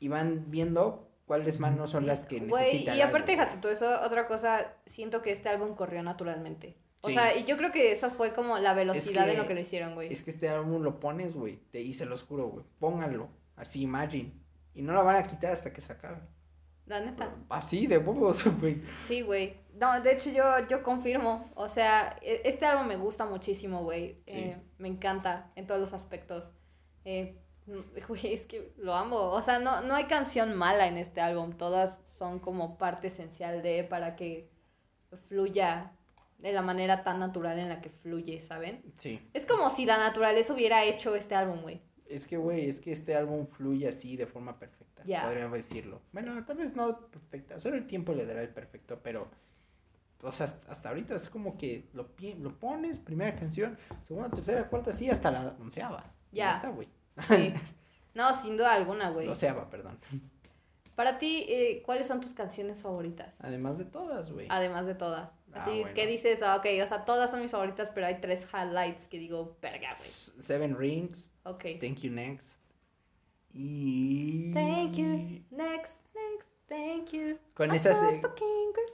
[0.00, 2.98] y van viendo cuáles manos son las que Güey, necesitan.
[2.98, 6.76] y aparte, déjate tú eso, otra cosa, siento que este álbum corrió naturalmente.
[7.02, 7.14] O Sí.
[7.14, 9.60] sea, y yo creo que eso fue como la velocidad que en lo que lo
[9.60, 10.12] hicieron, güey.
[10.12, 12.64] Es que este álbum lo pones, güey, te y se los juro, güey.
[12.78, 14.32] Pónganlo, así, Imagine.
[14.74, 16.18] Y no lo van a quitar hasta que se acabe.
[16.86, 17.34] La neta.
[17.48, 18.82] Así, de huevos, güey.
[19.06, 19.56] Sí, güey.
[19.74, 21.50] No, de hecho yo, yo confirmo.
[21.54, 24.14] O sea, e- este álbum me gusta muchísimo, güey.
[24.26, 24.32] Sí.
[24.38, 26.52] Eh, me encanta en todos los aspectos.
[27.04, 27.38] Eh,
[28.08, 29.16] güey, es que lo amo.
[29.16, 31.52] O sea, no, no hay canción mala en este álbum.
[31.52, 34.48] Todas son como parte esencial de para que
[35.28, 35.92] fluya
[36.38, 38.82] de la manera tan natural en la que fluye, ¿saben?
[38.98, 39.20] Sí.
[39.32, 41.80] Es como si la naturaleza hubiera hecho este álbum, güey.
[42.08, 45.02] Es que, güey, es que este álbum fluye así de forma perfecta.
[45.04, 45.24] Ya.
[45.24, 46.02] Podríamos decirlo.
[46.12, 47.58] Bueno, tal vez no perfecta.
[47.58, 49.28] Solo el tiempo le dará el perfecto, pero.
[50.22, 52.08] O sea, hasta, ahorita es como que lo,
[52.38, 56.04] lo pones, primera canción, segunda, tercera, cuarta, sí, hasta la onceava.
[56.32, 56.52] Ya.
[56.52, 56.88] está, güey.
[57.20, 57.54] Sí.
[58.14, 59.26] No, sin duda alguna, güey.
[59.26, 59.98] Doceava, perdón.
[60.94, 63.34] Para ti, eh, ¿cuáles son tus canciones favoritas?
[63.40, 64.46] Además de todas, güey.
[64.48, 65.30] Además de todas.
[65.52, 65.94] Ah, Así bueno.
[65.94, 69.18] que dices, ah, ok, o sea, todas son mis favoritas, pero hay tres highlights que
[69.18, 70.10] digo, verga, güey.
[70.42, 71.64] Seven Rings, Ok.
[71.80, 72.56] Thank You Next.
[73.52, 74.52] Y.
[74.52, 77.38] Thank you, next, next, thank you.
[77.54, 78.30] Con I'm so grateful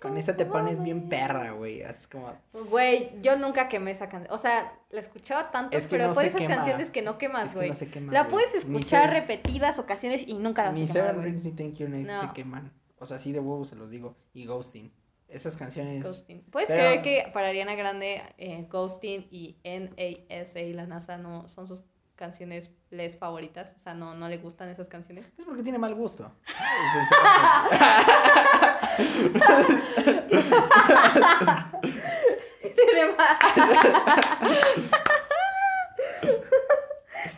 [0.00, 1.80] Con esa te pones bien perra, güey.
[1.80, 2.32] Es como.
[2.70, 4.32] Güey, yo nunca quemé esa canción.
[4.32, 6.54] O sea, la escuchaba tanto, Es que pero no fue se esas quema.
[6.56, 7.68] canciones que no es quemas, que güey.
[7.70, 11.20] no se quema, la puedes escuchar repetidas ocasiones y nunca la Ni Seven.
[11.22, 12.20] Rings ni Thank You Next No.
[12.28, 12.72] se queman.
[12.98, 14.14] O sea, así de huevos se los digo.
[14.32, 14.92] Y Ghosting.
[15.32, 16.02] Esas canciones.
[16.04, 16.42] Ghosting.
[16.50, 21.48] ¿Puedes Pero- creer que para Ariana Grande, eh, Ghosting y NASA y la NASA no
[21.48, 21.84] son sus
[22.16, 23.72] canciones les favoritas?
[23.76, 25.26] O sea, no, no le gustan esas canciones.
[25.38, 26.30] Es porque tiene mal gusto.
[32.74, 33.36] Tiene mal.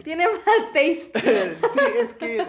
[0.05, 1.21] Tiene mal taste.
[1.21, 2.47] sí, es que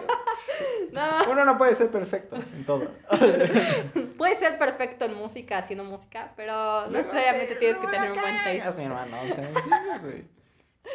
[0.92, 2.88] No, uno no puede ser perfecto en todo.
[4.16, 8.34] puede ser perfecto en música, haciendo música, pero no necesariamente tienes que tener un buen
[8.44, 8.78] taste.
[8.78, 9.50] mi hermano, o sea,
[10.00, 10.28] sí,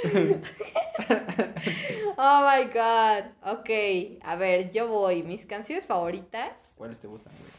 [2.18, 3.26] Oh my god.
[3.44, 3.70] Ok,
[4.24, 5.24] a ver, yo voy.
[5.24, 6.76] Mis canciones favoritas.
[6.78, 7.52] ¿Cuáles te gustan, güey?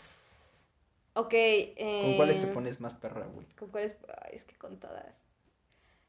[1.14, 1.32] Ok.
[1.34, 3.46] Eh, ¿Con cuáles te pones más perra, güey?
[3.58, 3.96] ¿Con cuáles?
[4.22, 5.24] Ay, es que con todas.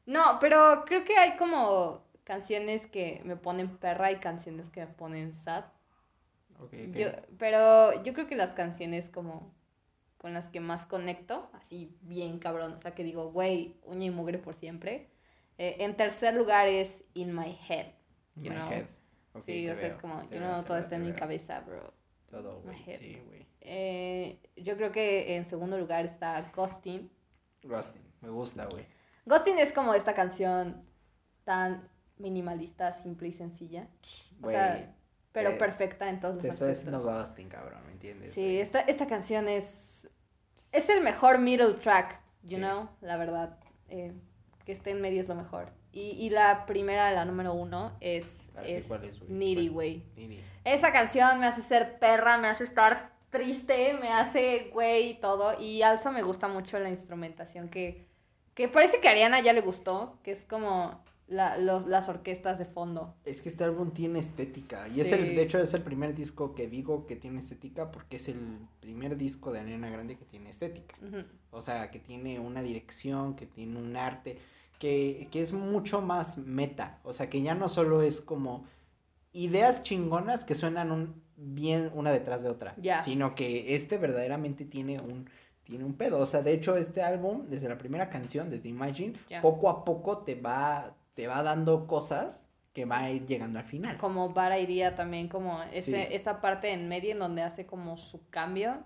[0.06, 4.92] No, pero creo que hay como canciones que me ponen perra y canciones que me
[4.92, 5.64] ponen sad.
[6.92, 9.54] Yo, pero yo creo que las canciones como
[10.18, 14.10] con las que más conecto, así bien cabrón, o sea que digo, güey, uña y
[14.10, 15.10] mugre por siempre.
[15.58, 17.88] Eh, en tercer lugar es In My Head.
[18.36, 18.70] In you my know.
[18.70, 18.86] head.
[19.44, 21.92] Sí, o sea, es como, yo no, todo está en mi cabeza, bro.
[22.30, 22.78] Todo, güey.
[22.96, 23.46] Sí, güey.
[23.60, 27.10] Eh, yo creo que en segundo lugar está Ghosting.
[27.62, 28.86] Ghosting, me gusta, güey.
[29.26, 30.84] Ghosting es como esta canción
[31.44, 31.88] tan
[32.18, 33.88] minimalista, simple y sencilla.
[34.42, 34.94] O sea,
[35.34, 36.78] pero te- perfecta en todos los te aspectos.
[36.78, 38.32] haciendo ghosting, cabrón, ¿me entiendes?
[38.32, 40.08] Sí, esta, esta canción es.
[40.72, 42.62] Es el mejor middle track, you Sí.
[42.62, 43.58] know, la verdad.
[43.90, 44.12] Eh,
[44.64, 45.70] que esté en medio es lo mejor.
[45.92, 49.22] Y, y la primera, la número uno, es, ¿Para ti es cuál es?
[49.28, 49.68] Needy.
[50.16, 50.40] Nini.
[50.64, 55.60] Esa canción me hace ser perra, me hace estar triste, me hace güey y todo.
[55.60, 58.06] Y also me gusta mucho la instrumentación que,
[58.54, 62.58] que parece que a Ariana ya le gustó, que es como la, los- las orquestas
[62.58, 63.14] de fondo.
[63.24, 64.88] Es que este álbum tiene estética.
[64.88, 68.16] Y es el, de hecho, es el primer disco que digo que tiene estética porque
[68.16, 70.96] es el primer disco de Ariana Grande que tiene estética.
[71.50, 74.38] O sea, que tiene una dirección, que tiene un arte,
[74.78, 77.00] que, que es mucho más meta.
[77.04, 78.66] O sea, que ya no solo es como
[79.32, 82.74] ideas chingonas que suenan un, bien una detrás de otra.
[83.02, 85.28] Sino que este verdaderamente tiene un,
[85.64, 86.18] tiene un pedo.
[86.18, 90.18] O sea, de hecho, este álbum, desde la primera canción, desde Imagine, poco a poco
[90.18, 93.96] te va, te va dando cosas que va a ir llegando al final.
[93.98, 96.14] Como Vara iría también como ese, Sí.
[96.14, 98.82] esa parte en medio en donde hace como su cambio.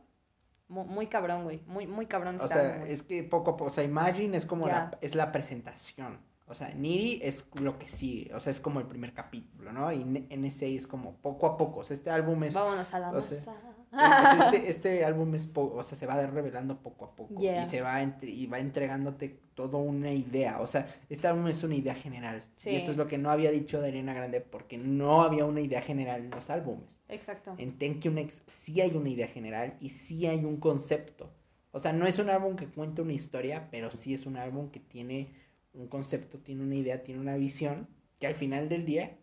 [0.68, 1.62] Mu- Muy, cabrón, güey.
[1.66, 2.39] Muy, muy cabrón.
[2.41, 2.93] O este sea, güey.
[2.93, 4.72] es que poco a poco, o sea, Imagine es como Ya.
[4.72, 6.18] la, es la presentación.
[6.47, 9.91] O sea, Needy es lo que sigue, o sea, es como el primer capítulo, ¿no?
[9.93, 12.55] Y NSA es como poco a poco, o sea, este álbum es...
[12.55, 13.55] Vámonos a la o sea.
[13.93, 17.62] Es- este, este álbum es, po- o sea, se va revelando poco a poco Yeah.
[17.62, 21.62] y se va, entre- y va entregándote toda una idea, o sea, este álbum es
[21.64, 22.45] una idea general.
[22.57, 22.70] Sí.
[22.70, 25.61] Y esto es lo que no había dicho de Ariana Grande porque no había una
[25.61, 27.03] idea general en los álbumes.
[27.09, 27.55] Exacto.
[27.59, 31.32] En Thank You Next sí hay una idea general y sí hay un concepto.
[31.72, 34.70] O sea, no es un álbum que cuenta una historia, pero sí es un álbum
[34.70, 35.34] que tiene
[35.74, 39.16] un concepto, tiene una idea, tiene una visión, que al final del día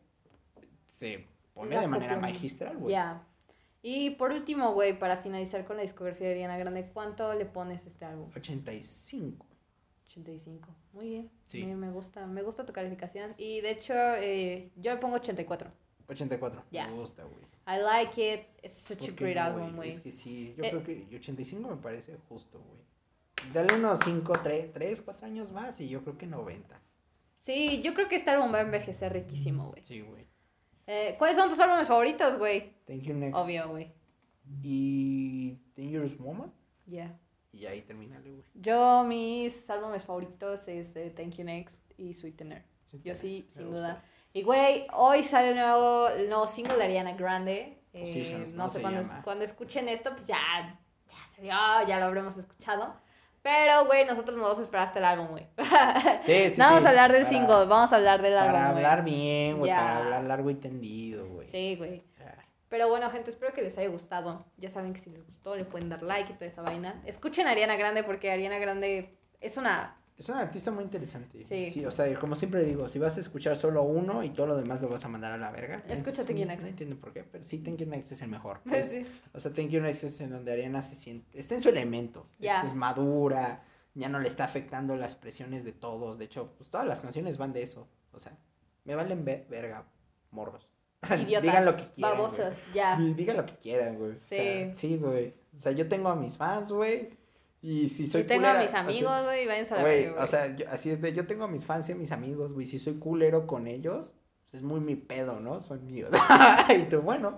[0.87, 2.93] se pone La de manera magistral, güey.
[3.87, 7.85] Y por último, güey, para finalizar con la discografía de Ariana Grande, ¿cuánto le pones
[7.85, 8.31] a este álbum?
[8.35, 9.45] 85.
[10.07, 10.75] 85.
[10.93, 11.31] Muy bien.
[11.43, 11.61] Sí.
[11.61, 13.35] Bien, me gusta, me gusta tu calificación.
[13.37, 15.69] Y de hecho, eh, yo le pongo 84.
[16.07, 16.63] 84.
[16.71, 16.87] Ya.
[16.87, 17.43] Me gusta, güey.
[17.67, 18.47] I like it.
[18.63, 19.89] It's such a ¿Por qué great no, album, güey.
[19.89, 23.53] Es que sí, yo Eh, creo que 85 me parece justo, güey.
[23.53, 26.81] Dale unos 5, 3, 3, 4 años más y yo creo que 90.
[27.37, 29.83] Sí, yo creo que este álbum va a envejecer riquísimo, güey.
[29.83, 30.24] Sí, güey.
[30.87, 32.73] Eh, ¿Cuáles son tus álbumes favoritos, güey?
[32.85, 33.35] Thank you next.
[33.35, 33.91] Obvio, güey.
[34.61, 36.51] Y Dangerous Woman.
[36.85, 37.17] Ya.
[37.51, 38.43] Y ahí terminale, güey.
[38.53, 42.63] Yo, mis álbumes favoritos es eh, Thank You Next y Sweetener.
[43.03, 43.79] Yo sí, sin gusta.
[43.79, 44.03] duda.
[44.33, 47.81] Y, güey, hoy sale el nuevo, el nuevo single de Ariana Grande.
[47.93, 49.23] Eh, no ¿no sé cuando, llama?
[49.23, 50.77] cuando escuchen esto, pues ya,
[51.07, 52.93] ya salió, ya lo habremos escuchado.
[53.45, 55.45] Pero, güey, nosotros nos vamos a esperar hasta el álbum, güey.
[56.23, 58.53] Sí, sí, no vamos sí, a hablar del para- single, vamos a hablar del álbum,
[58.53, 59.69] Para hablar bien, güey.
[59.71, 61.45] Para hablar largo y tendido, güey.
[61.45, 62.01] Sí, güey.
[62.69, 64.43] Pero bueno, gente, espero que les haya gustado.
[64.57, 66.99] Ya saben que si les gustó, le pueden dar like y toda esa vaina.
[67.05, 69.95] Escuchen a Ariana Grande porque Ariana Grande es una...
[70.17, 71.43] Es un artista muy interesante.
[71.43, 71.83] Sí.
[71.85, 74.81] O sea, como siempre digo, si vas a escuchar solo uno y todo lo demás
[74.81, 75.83] lo vas a mandar a la verga.
[75.89, 76.63] Escucha no- Thank You Next.
[76.63, 78.61] No entiendo por qué, pero sí, Thank You Next es el mejor.
[78.71, 79.05] Es- Sí.
[79.33, 82.27] O sea, Thank You Next es en donde Ariana se siente, está en su elemento,
[82.39, 82.55] Ya.
[82.57, 83.63] Este, es madura,
[83.93, 87.37] ya no le está afectando las presiones de todos, de hecho, pues todas las canciones
[87.37, 88.37] van de eso, o sea,
[88.85, 89.83] me valen ve- verga,
[90.31, 90.69] morros.
[91.03, 92.73] Idiotas, Digan lo que quieran, babosos, güey.
[92.73, 92.97] ya.
[92.99, 94.11] Digan lo que quieran, güey.
[94.11, 94.73] o sea, Sí.
[94.75, 95.33] sí, güey.
[95.55, 97.09] O sea, yo tengo a mis fans, güey,
[97.67, 100.07] y si soy y tengo culera, a mis amigos, güey, y váyanse a la güey.
[100.09, 102.53] o sea, yo- así es de, yo tengo a mis fans y a mis amigos,
[102.53, 104.13] güey, si soy culero con ellos,
[104.43, 105.59] pues es muy mi pedo, ¿no?
[105.59, 106.11] Son míos.
[106.77, 107.37] y tú, bueno,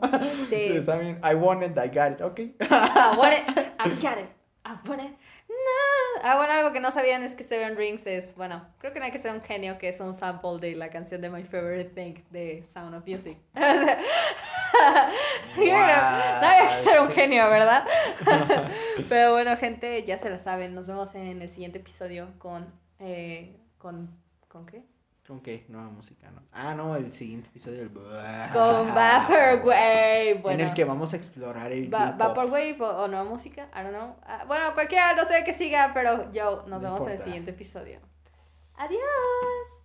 [0.49, 0.55] Sí.
[0.77, 2.39] está bien, I want it, I got it, ok.
[2.39, 3.47] I want it,
[3.79, 4.29] I got it,
[4.65, 5.11] I want it.
[5.49, 6.23] No.
[6.23, 9.05] Ah, bueno, algo que no sabían es que Seven Rings es, bueno, creo que no
[9.05, 11.91] hay que ser un genio, que es un sample de la canción de My Favorite
[11.95, 13.37] Thing de Sound of Music.
[16.41, 17.85] No hay que ser un genio, ¿verdad?
[19.09, 20.73] Pero bueno, gente, ya se la saben.
[20.73, 24.09] Nos vemos en el siguiente episodio con, eh, con,
[24.47, 24.83] ¿con qué?
[25.27, 25.65] ¿Con qué?
[25.67, 26.41] Nueva música, ¿no?
[26.53, 27.91] Ah, no, el siguiente episodio del...
[27.91, 28.05] Con
[28.95, 30.39] Vaporwave.
[30.41, 30.61] Bueno.
[30.61, 32.13] En el que vamos a explorar el Va-.
[32.13, 34.15] Vaporwave o, o nueva música, I don't know.
[34.23, 37.51] Ah, bueno, cualquiera, no sé qué siga, pero yo, nos No vemos en el siguiente
[37.51, 37.99] episodio.
[38.75, 39.76] Adiós.